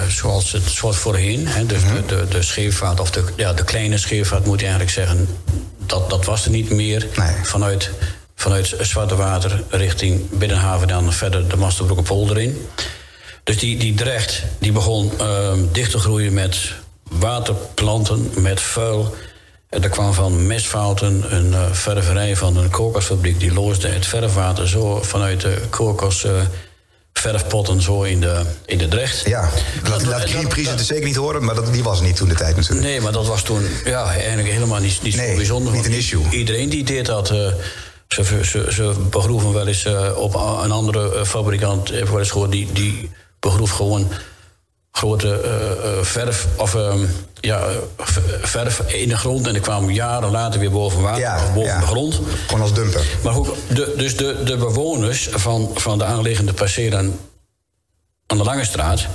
zoals 0.08 0.52
het 0.52 0.62
zoals 0.62 0.96
voorheen. 0.96 1.46
Hè. 1.46 1.66
Dus 1.66 1.82
de, 1.82 2.02
de, 2.06 2.26
de 2.28 2.42
scheepvaart, 2.42 3.00
of 3.00 3.10
de, 3.10 3.24
ja, 3.36 3.52
de 3.52 3.64
kleine 3.64 3.98
scheepvaart 3.98 4.44
moet 4.44 4.60
je 4.60 4.66
eigenlijk 4.66 4.94
zeggen... 4.94 5.28
dat, 5.86 6.10
dat 6.10 6.24
was 6.24 6.44
er 6.44 6.50
niet 6.50 6.70
meer 6.70 7.06
Nee. 7.16 7.34
vanuit, 7.42 7.90
vanuit 8.34 8.74
Zwarte 8.80 9.16
Water 9.16 9.62
richting 9.68 10.28
Binnenhaven... 10.30 10.88
dan 10.88 11.12
verder 11.12 11.48
de 11.48 11.56
Masterbroekenpolder 11.56 12.38
in. 12.38 12.66
Dus 13.44 13.58
die, 13.58 13.78
die 13.78 13.94
Drecht 13.94 14.42
die 14.58 14.72
begon 14.72 15.12
ehm, 15.18 15.58
dicht 15.72 15.90
te 15.90 15.98
groeien 15.98 16.32
met 16.32 16.72
waterplanten, 17.02 18.30
met 18.36 18.60
vuil... 18.60 19.14
Er 19.70 19.88
kwam 19.88 20.12
van 20.12 20.46
mestfouten 20.46 21.34
een 21.34 21.54
eh, 21.54 21.72
ververij 21.72 22.36
van 22.36 22.56
een 22.56 22.70
kokosfabriek. 22.70 23.40
Die 23.40 23.52
loosde 23.52 23.88
het 23.88 24.06
verfwater 24.06 24.68
zo 24.68 25.02
vanuit 25.02 25.40
de 25.40 25.62
kokos 25.70 26.26
verfpotten 27.20 27.82
zo 27.82 28.02
in 28.02 28.20
de, 28.20 28.42
in 28.66 28.78
de 28.78 28.88
Drecht. 28.88 29.22
Ja, 29.26 29.40
laat, 29.82 30.00
Dat- 30.00 30.04
laat 30.08 30.30
Greenpeace 30.30 30.70
het 30.70 30.78
er 30.78 30.84
zeker 30.84 31.04
niet 31.06 31.16
horen, 31.16 31.44
maar 31.44 31.54
dat, 31.54 31.72
die 31.72 31.82
was 31.82 32.00
niet 32.00 32.16
toen 32.16 32.28
de 32.28 32.34
tijd 32.34 32.56
natuurlijk. 32.56 32.86
Nee, 32.86 33.00
maar 33.00 33.12
dat 33.12 33.26
was 33.26 33.42
toen 33.42 33.66
ja, 33.84 34.04
eigenlijk 34.12 34.48
helemaal 34.48 34.80
niet, 34.80 35.02
niet 35.02 35.16
Nee, 35.16 35.30
zo 35.30 35.36
bijzonder. 35.36 35.72
niet 35.72 35.86
een 35.86 35.92
issue. 35.92 36.22
Iedereen 36.30 36.68
die 36.68 36.84
deed 36.84 37.06
dat. 37.06 37.30
eh, 37.30 37.36
ze, 38.08 38.24
ze, 38.24 38.66
ze 38.72 38.94
begroeven 39.10 39.52
wel 39.52 39.66
eens 39.66 39.84
eh, 39.84 40.16
op 40.16 40.34
een 40.34 40.70
andere 40.70 41.14
eh, 41.14 41.24
fabrikant. 41.24 41.88
Heb 41.88 42.02
ik 42.02 42.08
wel 42.08 42.18
eens 42.18 42.30
gehoord, 42.30 42.50
die, 42.52 42.68
die 42.72 43.10
begroef 43.40 43.70
gewoon 43.70 44.08
grote 45.00 45.40
eh, 45.40 45.70
eh, 45.70 46.04
verf, 46.04 46.46
of, 46.56 46.74
ehm, 46.74 47.04
ja, 47.40 47.58
eh, 47.60 48.06
verf 48.42 48.80
in 48.86 49.08
de 49.08 49.16
grond. 49.16 49.46
En 49.46 49.52
die 49.52 49.62
kwam 49.62 49.90
jaren 49.90 50.30
later 50.30 50.60
weer 50.60 50.70
boven 50.70 51.02
water 51.02 51.20
Ja, 51.20 51.36
of 51.36 51.54
boven 51.54 51.72
ja. 51.72 51.80
de 51.80 51.86
grond. 51.86 52.20
Gewoon 52.46 52.60
als 52.62 52.74
dumper. 52.74 53.04
Maar 53.22 53.36
ook 53.36 53.54
de, 53.68 53.94
dus 53.96 54.16
de, 54.16 54.42
de 54.44 54.56
bewoners 54.56 55.28
van, 55.32 55.70
van 55.74 55.98
de 55.98 56.04
aanliggende 56.04 56.52
percelen 56.52 57.18
aan 58.26 58.38
de 58.38 58.44
Lange 58.44 58.64
Straat... 58.64 59.06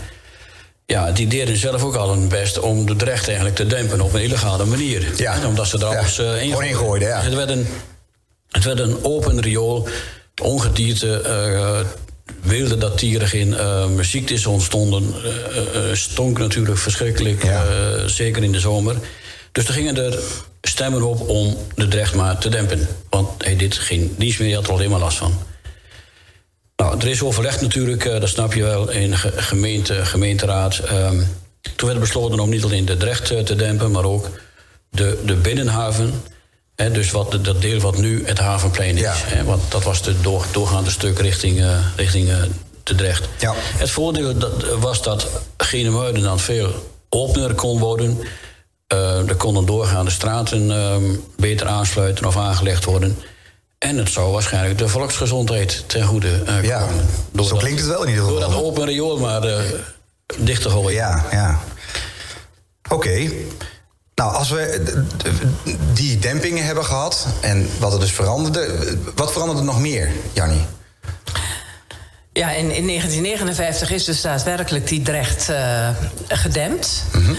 Ja, 0.87 1.11
die 1.11 1.27
deden 1.27 1.57
zelf 1.57 1.83
ook 1.83 1.95
al 1.95 2.09
hun 2.09 2.27
best 2.27 2.59
om 2.59 2.85
de 2.85 2.95
drecht 2.95 3.27
eigenlijk 3.27 3.55
te 3.55 3.67
dempen 3.67 4.01
op 4.01 4.13
een 4.13 4.21
illegale 4.21 4.65
manier. 4.65 5.13
Ja. 5.17 5.47
Omdat 5.47 5.67
ze 5.67 5.77
er 5.77 5.85
alles 5.85 6.17
eh, 6.17 6.25
Gewoon 6.25 6.41
ingooiden. 6.41 6.69
ingooiden, 6.69 7.07
ja. 7.07 7.21
Het 7.21 7.33
werd 7.33 7.49
een, 7.49 7.67
het 8.49 8.63
werd 8.63 8.79
een 8.79 9.03
open 9.03 9.41
riool, 9.41 9.87
ongedierte, 10.41 11.21
eh 11.21 11.79
wilde 12.41 12.77
dat 12.77 12.97
in, 13.33 13.53
eh, 13.53 13.85
ziektes 14.01 14.45
ontstonden. 14.45 15.13
eh, 15.73 15.81
stonk 15.93 16.37
natuurlijk 16.39 16.77
verschrikkelijk, 16.77 17.43
Ja. 17.43 17.63
zeker 18.07 18.43
in 18.43 18.51
de 18.51 18.59
zomer. 18.59 18.95
Dus 19.51 19.67
er 19.67 19.73
gingen 19.73 19.97
er 19.97 20.19
stemmen 20.61 21.01
op 21.01 21.29
om 21.29 21.57
de 21.75 21.87
drecht 21.87 22.15
maar 22.15 22.37
te 22.37 22.49
dempen. 22.49 22.87
Want 23.09 23.43
hij 23.45 23.55
dit 23.55 23.75
geen 23.77 24.15
dienst 24.17 24.39
meer, 24.39 24.47
hij 24.47 24.57
had 24.57 24.67
er 24.67 24.73
alleen 24.73 24.89
maar 24.89 24.99
last 24.99 25.17
van. 25.17 25.37
Nou, 26.75 26.99
er 26.99 27.07
is 27.07 27.21
overlegd 27.21 27.61
natuurlijk, 27.61 28.03
dat 28.03 28.29
snap 28.29 28.53
je 28.53 28.63
wel, 28.63 28.89
in 28.89 29.17
ge- 29.17 29.41
gemeente, 29.41 30.05
gemeenteraad. 30.05 30.77
Ehm, 30.79 31.21
toen 31.75 31.87
werd 31.87 31.99
besloten 31.99 32.39
om 32.39 32.49
niet 32.49 32.63
alleen 32.63 32.85
de 32.85 32.97
Drecht 32.97 33.25
te 33.45 33.55
dempen, 33.55 33.91
maar 33.91 34.03
ook 34.05 34.29
de, 34.89 35.21
de 35.25 35.35
binnenhaven. 35.35 36.13
Dus 36.75 37.11
wat, 37.11 37.31
de- 37.31 37.41
dat 37.41 37.61
deel 37.61 37.79
wat 37.79 37.97
nu 37.97 38.25
het 38.25 38.39
havenplein 38.39 38.95
is. 38.95 39.01
Ja. 39.01 39.43
Want 39.43 39.71
dat 39.71 39.83
was 39.83 40.01
door, 40.21 40.45
doorgaande 40.51 40.89
stuk 40.89 41.19
richting, 41.19 41.59
eh, 41.61 41.77
richting 41.95 42.29
de 42.83 42.95
Drecht. 42.95 43.27
Ja. 43.37 43.53
Het 43.57 43.89
voordeel 43.91 44.37
dat, 44.37 44.51
was 44.79 45.01
dat 45.01 45.27
Genemuiden 45.57 46.23
dan 46.23 46.39
veel 46.39 46.93
opener 47.09 47.53
kon 47.53 47.79
worden. 47.79 48.19
Eh, 48.87 49.29
er 49.29 49.35
konden 49.35 49.65
doorgaande 49.65 50.11
straten 50.11 50.71
ehm, 50.71 51.03
beter 51.37 51.67
aansluiten 51.67 52.25
of 52.25 52.37
aangelegd 52.37 52.85
worden. 52.85 53.17
En 53.77 53.97
het 53.97 54.09
zou 54.09 54.31
waarschijnlijk 54.31 54.77
de 54.77 54.87
volksgezondheid 54.87 55.83
ten 55.87 56.03
goede 56.03 56.43
Ja, 56.61 56.79
komen. 56.79 57.05
Door 57.31 57.45
zo 57.45 57.51
dat- 57.53 57.59
klinkt 57.63 57.79
het 57.79 57.89
wel 57.89 58.03
in 58.03 58.09
ieder 58.09 58.23
Door 58.25 58.33
geval. 58.35 58.49
dat 58.51 58.61
open 58.61 58.85
riool 58.85 59.17
maar 59.17 59.41
dicht 60.37 60.61
te 60.61 60.69
gooien. 60.69 60.93
Ja, 60.93 61.25
ja. 61.31 61.59
Oké. 62.89 63.29
Nou, 64.15 64.33
als 64.33 64.49
we 64.49 64.83
die 65.93 66.19
dempingen 66.19 66.65
hebben 66.65 66.85
gehad 66.85 67.27
en 67.41 67.69
wat 67.79 67.93
er 67.93 67.99
dus 67.99 68.11
veranderde, 68.11 68.97
wat 69.15 69.31
veranderde 69.31 69.61
nog 69.61 69.79
meer, 69.79 70.11
Jannie? 70.33 70.65
Ja, 72.33 72.49
in, 72.49 72.71
in 72.71 72.87
1959 72.87 73.91
is 73.91 74.03
dus 74.03 74.21
daadwerkelijk 74.21 74.87
die 74.87 75.01
drecht 75.01 75.49
uh, 75.49 75.89
gedempt. 76.27 77.03
Mm 77.11 77.35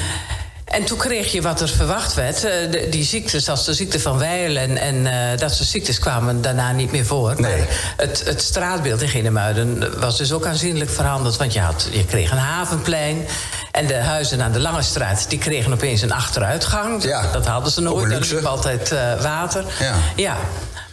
en 0.67 0.85
toen 0.85 0.99
kreeg 0.99 1.33
je 1.33 1.43
wat 1.43 1.61
er 1.61 1.69
verwacht 1.69 2.15
werd. 2.15 2.45
Uh, 2.45 2.91
die 2.91 3.05
ziektes, 3.05 3.45
zoals 3.45 3.65
de 3.65 3.75
ziekte 3.75 4.01
van 4.01 4.19
Weil 4.19 4.57
en, 4.57 4.77
en 4.77 4.95
uh, 4.95 5.39
dat 5.39 5.53
soort 5.55 5.69
ziektes 5.69 5.99
kwamen 5.99 6.43
daarna 6.43 6.73
niet 6.73 6.93
meer 6.93 7.07
voor. 7.07 7.41
Nee. 7.41 7.57
Maar 7.57 7.67
het, 7.97 8.23
het 8.25 8.43
straatbeeld 8.43 9.03
in 9.03 9.09
Ginnemuiden 9.09 10.01
was 10.01 10.17
dus 10.17 10.33
ook 10.33 10.47
aanzienlijk 10.47 10.91
veranderd. 10.91 11.37
Want 11.37 11.53
je, 11.53 11.61
had, 11.61 11.89
je 11.91 12.05
kreeg 12.05 12.31
een 12.31 12.39
havenplein. 12.39 13.27
En 13.77 13.87
de 13.87 13.95
huizen 13.95 14.43
aan 14.43 14.53
de 14.53 14.61
Lange 14.61 14.83
Straat, 14.83 15.25
die 15.29 15.39
kregen 15.39 15.73
opeens 15.73 16.03
een 16.03 16.13
achteruitgang. 16.13 17.03
Ja. 17.03 17.33
Dat 17.33 17.47
hadden 17.47 17.73
ze 17.73 17.81
nooit. 17.81 18.13
Er 18.13 18.35
liep 18.35 18.45
altijd 18.45 18.93
uh, 18.93 19.23
water. 19.23 19.65
Ja. 19.79 19.95
ja. 20.17 20.37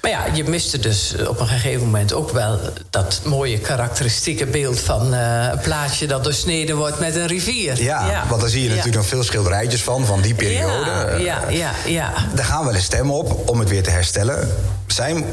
Maar 0.02 0.12
ja, 0.12 0.26
je 0.34 0.44
miste 0.44 0.80
dus 0.80 1.16
op 1.28 1.40
een 1.40 1.48
gegeven 1.48 1.86
moment 1.86 2.14
ook 2.14 2.32
wel 2.32 2.60
dat 2.90 3.22
mooie 3.24 3.60
karakteristieke 3.60 4.46
beeld 4.46 4.80
van 4.80 5.14
uh, 5.14 5.48
een 5.52 5.60
plaatje 5.60 6.08
dat 6.08 6.24
doorsneden 6.24 6.76
wordt 6.76 7.00
met 7.00 7.16
een 7.16 7.28
rivier. 7.28 7.82
Ja, 7.82 8.24
want 8.30 8.42
daar 8.42 8.50
zie 8.50 8.64
je 8.64 8.70
natuurlijk 8.70 8.96
nog 8.96 9.06
veel 9.06 9.24
schilderijtjes 9.24 9.84
van, 9.84 10.06
van 10.06 10.22
die 10.22 10.34
periode. 10.34 10.90
Ja, 10.90 11.18
ja, 11.20 11.50
ja, 11.50 11.72
ja. 11.86 12.14
Daar 12.36 12.46
gaan 12.46 12.66
we 12.66 12.74
een 12.74 12.82
stem 12.82 13.12
op 13.12 13.50
om 13.50 13.60
het 13.60 13.70
weer 13.70 13.84
te 13.84 13.90
herstellen. 13.90 14.50
Zijn, 14.88 15.26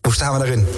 hoe 0.00 0.14
staan 0.14 0.32
we 0.32 0.38
daarin? 0.38 0.68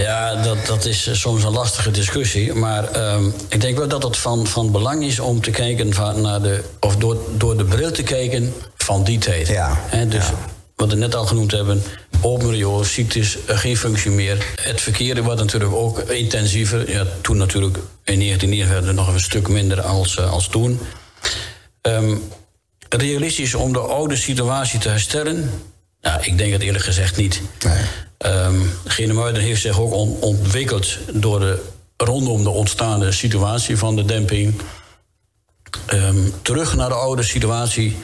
Ja, 0.00 0.42
dat, 0.42 0.66
dat 0.66 0.84
is 0.84 1.20
soms 1.20 1.44
een 1.44 1.52
lastige 1.52 1.90
discussie. 1.90 2.52
Maar 2.52 3.12
um, 3.14 3.34
ik 3.48 3.60
denk 3.60 3.78
wel 3.78 3.88
dat 3.88 4.02
het 4.02 4.16
van, 4.16 4.46
van 4.46 4.72
belang 4.72 5.04
is 5.04 5.20
om 5.20 5.40
te 5.40 5.50
kijken 5.50 5.94
van 5.94 6.20
naar 6.20 6.42
de. 6.42 6.64
of 6.80 6.96
door, 6.96 7.18
door 7.36 7.56
de 7.56 7.64
bril 7.64 7.90
te 7.90 8.02
kijken 8.02 8.54
van 8.76 9.04
die 9.04 9.18
tijd. 9.18 9.48
Ja. 9.48 9.80
He, 9.86 10.08
dus 10.08 10.26
ja. 10.26 10.34
wat 10.76 10.90
we 10.90 10.96
net 10.96 11.14
al 11.14 11.26
genoemd 11.26 11.50
hebben 11.50 11.82
open 12.24 12.50
riool, 12.50 12.84
ziektes, 12.84 13.44
eh, 13.44 13.58
geen 13.58 13.76
functie 13.76 14.10
meer. 14.10 14.46
Het 14.62 14.80
verkeer 14.80 15.22
wordt 15.22 15.40
natuurlijk 15.40 15.72
ook 15.72 15.98
intensiever. 15.98 16.90
Ja, 16.90 17.06
toen 17.20 17.36
natuurlijk 17.36 17.76
in 18.04 18.18
1949 18.18 18.92
nog 18.92 19.14
een 19.14 19.20
stuk 19.20 19.48
minder 19.48 19.80
als, 19.82 20.16
uh, 20.16 20.32
als 20.32 20.48
toen. 20.48 20.80
Um, 21.82 22.22
realistisch 22.88 23.54
om 23.54 23.72
de 23.72 23.78
oude 23.78 24.16
situatie 24.16 24.78
te 24.78 24.88
herstellen? 24.88 25.50
Nou, 26.04 26.22
ik 26.22 26.38
denk 26.38 26.52
het 26.52 26.62
eerlijk 26.62 26.84
gezegd 26.84 27.16
niet. 27.16 27.40
Nee. 27.64 28.32
Um, 28.32 28.70
heeft 29.34 29.60
zich 29.60 29.80
ook 29.80 29.92
ontwikkeld 30.22 30.98
door 31.12 31.40
de, 31.40 31.62
rondom 31.96 32.42
de 32.42 32.50
ontstaande 32.50 33.12
situatie 33.12 33.76
van 33.76 33.96
de 33.96 34.04
demping. 34.04 34.60
Um, 35.92 36.32
terug 36.42 36.74
naar 36.74 36.88
de 36.88 36.94
oude 36.94 37.22
situatie 37.22 37.96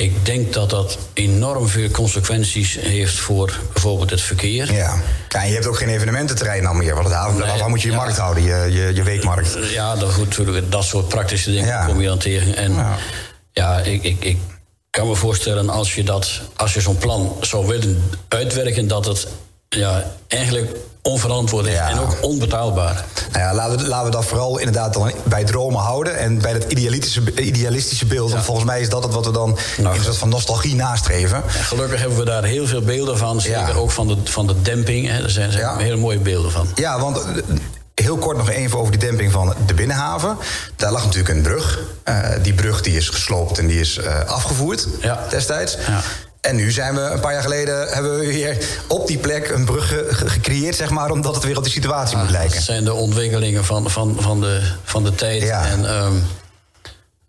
ik 0.00 0.24
denk 0.26 0.52
dat 0.52 0.70
dat 0.70 0.98
enorm 1.12 1.68
veel 1.68 1.90
consequenties 1.90 2.78
heeft 2.80 3.18
voor 3.18 3.58
bijvoorbeeld 3.72 4.10
het 4.10 4.20
verkeer. 4.20 4.72
Ja, 4.72 5.00
ja 5.28 5.42
en 5.42 5.48
je 5.48 5.54
hebt 5.54 5.66
ook 5.66 5.76
geen 5.76 5.88
evenemententerrein 5.88 6.62
dan 6.62 6.76
meer. 6.76 6.94
Want 6.94 7.06
het 7.06 7.16
haven, 7.16 7.46
nee, 7.46 7.58
waar 7.58 7.68
moet 7.68 7.82
je 7.82 7.90
je 7.90 7.94
markt 7.94 8.16
houden, 8.16 8.42
je, 8.42 8.72
je, 8.72 8.94
je 8.94 9.02
weekmarkt? 9.02 9.58
Ja, 9.72 9.96
dat, 9.96 10.12
goed, 10.12 10.70
dat 10.70 10.84
soort 10.84 11.08
praktische 11.08 11.50
dingen 11.50 11.66
ja. 11.66 11.86
kom 11.86 12.00
je 12.00 12.06
dan 12.06 12.18
tegen. 12.18 12.56
En 12.56 12.72
ja, 12.72 12.96
ja 13.52 13.78
ik, 13.78 14.02
ik, 14.02 14.24
ik 14.24 14.38
kan 14.90 15.08
me 15.08 15.14
voorstellen 15.14 15.68
als 15.68 15.94
je, 15.94 16.04
dat, 16.04 16.40
als 16.56 16.74
je 16.74 16.80
zo'n 16.80 16.98
plan 16.98 17.36
zou 17.40 17.66
willen 17.66 18.02
uitwerken, 18.28 18.88
dat 18.88 19.04
het 19.04 19.26
ja, 19.68 20.04
eigenlijk 20.28 20.76
onverantwoord 21.02 21.66
is 21.66 21.74
en 21.74 21.98
ook 21.98 22.16
onbetaalbaar. 22.20 23.04
Nou 23.32 23.44
ja, 23.44 23.54
laten 23.54 23.78
we, 23.78 23.86
laten 23.86 24.04
we 24.04 24.10
dat 24.10 24.24
vooral 24.24 24.58
inderdaad 24.58 24.92
dan 24.92 25.12
bij 25.24 25.44
dromen 25.44 25.80
houden 25.80 26.18
en 26.18 26.38
bij 26.38 26.52
dat 26.52 26.64
idealistische, 26.72 27.42
idealistische 27.42 28.06
beeld. 28.06 28.30
Want 28.30 28.44
volgens 28.44 28.66
mij 28.66 28.80
is 28.80 28.88
dat 28.88 29.02
het 29.02 29.12
wat 29.12 29.26
we 29.26 29.32
dan 29.32 29.58
nou, 29.78 29.92
in 29.94 29.98
een 29.98 30.04
soort 30.04 30.16
van 30.16 30.28
nostalgie 30.28 30.74
nastreven. 30.74 31.36
En 31.36 31.64
gelukkig 31.64 32.00
hebben 32.00 32.18
we 32.18 32.24
daar 32.24 32.44
heel 32.44 32.66
veel 32.66 32.82
beelden 32.82 33.18
van, 33.18 33.40
zeker 33.40 33.78
ook 33.78 33.90
van 33.90 34.08
de, 34.08 34.16
van 34.24 34.46
de 34.46 34.62
demping. 34.62 35.08
Hè. 35.08 35.22
Er 35.22 35.30
zijn, 35.30 35.52
zijn 35.52 35.78
hele 35.78 35.96
mooie 35.96 36.18
beelden 36.18 36.50
van. 36.50 36.68
Ja, 36.74 37.00
want 37.00 37.16
eh, 37.16 37.42
heel 38.10 38.18
kort 38.18 38.36
nog 38.36 38.50
even 38.50 38.78
over 38.78 38.90
die 38.98 39.00
demping 39.00 39.32
van 39.32 39.54
de 39.66 39.74
binnenhaven. 39.74 40.36
Daar 40.76 40.92
lag 40.92 41.04
natuurlijk 41.04 41.34
een 41.34 41.42
brug. 41.42 41.78
Uh, 42.08 42.28
die 42.42 42.54
brug 42.54 42.80
die 42.80 42.96
is 42.96 43.08
gesloopt 43.08 43.58
en 43.58 43.66
die 43.66 43.80
is 43.80 43.98
uh, 43.98 44.20
afgevoerd 44.26 44.86
ja. 45.00 45.26
destijds. 45.28 45.76
Ja. 45.86 46.00
En 46.40 46.56
nu 46.56 46.70
zijn 46.70 46.94
we 46.94 47.00
een 47.00 47.20
paar 47.20 47.32
jaar 47.32 47.42
geleden 47.42 47.88
hebben 47.88 48.18
we 48.18 48.26
weer 48.26 48.56
op 48.86 49.06
die 49.06 49.18
plek 49.18 49.48
een 49.48 49.64
brug 49.64 49.94
gecreëerd, 50.08 50.76
zeg 50.76 50.90
maar, 50.90 51.10
omdat 51.10 51.34
het 51.34 51.44
weer 51.44 51.56
op 51.56 51.62
die 51.62 51.72
situatie 51.72 52.16
moet 52.16 52.30
lijken. 52.30 52.54
Dat 52.54 52.62
zijn 52.62 52.84
de 52.84 52.94
ontwikkelingen 52.94 53.64
van, 53.64 53.90
van, 53.90 54.16
van, 54.20 54.40
de, 54.40 54.60
van 54.84 55.04
de 55.04 55.14
tijd. 55.14 55.42
Ja. 55.42 55.66
En 55.66 56.04
um, 56.04 56.22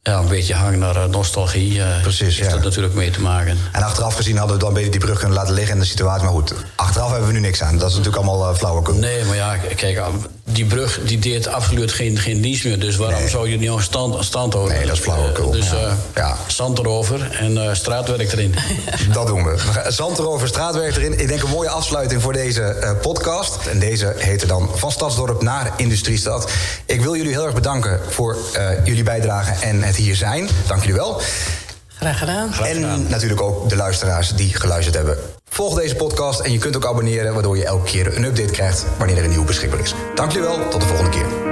ja, 0.04 0.20
een 0.20 0.28
beetje 0.28 0.54
hang 0.54 0.78
naar 0.78 0.96
eh, 0.96 1.06
nostalgie. 1.06 1.78
Uh, 1.78 2.02
Precies, 2.02 2.38
heeft 2.38 2.50
ja. 2.50 2.56
dat 2.56 2.64
natuurlijk 2.64 2.94
mee 2.94 3.12
te 3.12 3.22
maken. 3.22 3.58
En 3.72 3.84
achteraf 3.84 4.16
gezien 4.16 4.38
hadden 4.38 4.58
we 4.58 4.64
dan 4.64 4.74
beter 4.74 4.92
die 4.92 5.00
brug 5.00 5.20
kunnen 5.20 5.38
laten 5.38 5.54
liggen 5.54 5.74
in 5.74 5.80
de 5.80 5.86
situatie. 5.86 6.24
Maar 6.24 6.34
goed, 6.34 6.54
achteraf 6.76 7.10
hebben 7.10 7.28
we 7.28 7.34
nu 7.34 7.40
niks 7.40 7.64
aan. 7.64 7.78
Dat 7.78 7.90
is 7.90 7.96
natuurlijk 7.96 8.24
allemaal 8.24 8.52
uh, 8.52 8.58
flauwekul. 8.58 8.94
Nee, 8.94 9.26
maar 9.26 9.36
ja, 9.36 9.58
kijk, 9.76 10.02
die 10.44 10.66
brug 10.66 11.00
die 11.06 11.20
deed 11.20 11.48
absoluut 11.48 11.92
geen, 11.92 12.18
geen 12.18 12.42
dienst 12.42 12.64
meer. 12.64 12.80
Dus 12.80 12.96
waarom 12.96 13.28
zou 13.28 13.50
je 13.50 13.58
niet 13.58 13.70
nog 13.70 13.84
stand, 13.84 14.26
stand 14.26 14.54
houden? 14.54 14.76
Nee, 14.76 14.86
dat 14.86 14.96
is 14.96 15.02
flauwekul. 15.02 15.52
Dus 15.52 15.70
ja. 15.70 15.98
ja. 16.16 16.38
zand 16.48 16.80
erover 16.80 17.32
en 17.32 17.76
straatwerk 17.76 18.32
erin. 18.32 18.56
dat 19.14 19.28
doen 19.28 19.44
we. 19.44 19.58
Zand 19.88 20.20
erover, 20.20 20.48
straatwerk 20.48 20.96
erin. 20.96 21.20
Ik 21.20 21.28
denk 21.28 21.44
een 21.44 21.50
mooie 21.50 21.70
afsluiting 21.70 22.22
voor 22.22 22.34
deze 22.34 22.98
podcast. 23.02 23.66
En 23.66 23.80
deze 23.80 24.14
heette 24.18 24.46
dan 24.46 24.70
Van 24.76 24.92
Stadsdorp 24.92 25.42
naar 25.42 25.74
Industriestad. 25.78 26.52
Ik 26.86 27.02
wil 27.02 27.16
jullie 27.16 27.32
heel 27.32 27.46
erg 27.46 27.54
bedanken 27.54 28.00
voor 28.10 28.38
jullie 28.84 29.04
bijdrage 29.04 29.66
en 29.66 29.84
het 29.84 29.96
hier 29.96 30.16
zijn. 30.16 30.50
Dank 30.68 30.82
jullie 30.82 30.96
wel. 30.96 31.22
Graag 31.88 32.20
gedaan. 32.20 32.54
En 32.64 33.08
natuurlijk 33.08 33.42
ook 33.42 33.70
de 33.70 33.76
luisteraars 33.76 34.34
die 34.36 34.54
geluisterd 34.54 34.96
hebben. 34.96 35.31
Volg 35.62 35.76
deze 35.76 35.96
podcast 35.96 36.40
en 36.40 36.52
je 36.52 36.58
kunt 36.58 36.76
ook 36.76 36.86
abonneren... 36.86 37.34
waardoor 37.34 37.58
je 37.58 37.66
elke 37.66 37.84
keer 37.84 38.18
een 38.18 38.24
update 38.24 38.52
krijgt 38.52 38.86
wanneer 38.98 39.18
er 39.18 39.24
een 39.24 39.30
nieuwe 39.30 39.46
beschikbaar 39.46 39.80
is. 39.80 39.94
Dank 40.16 40.32
jullie 40.32 40.48
wel, 40.48 40.68
tot 40.68 40.82
de 40.82 40.88
volgende 40.88 41.12
keer. 41.12 41.51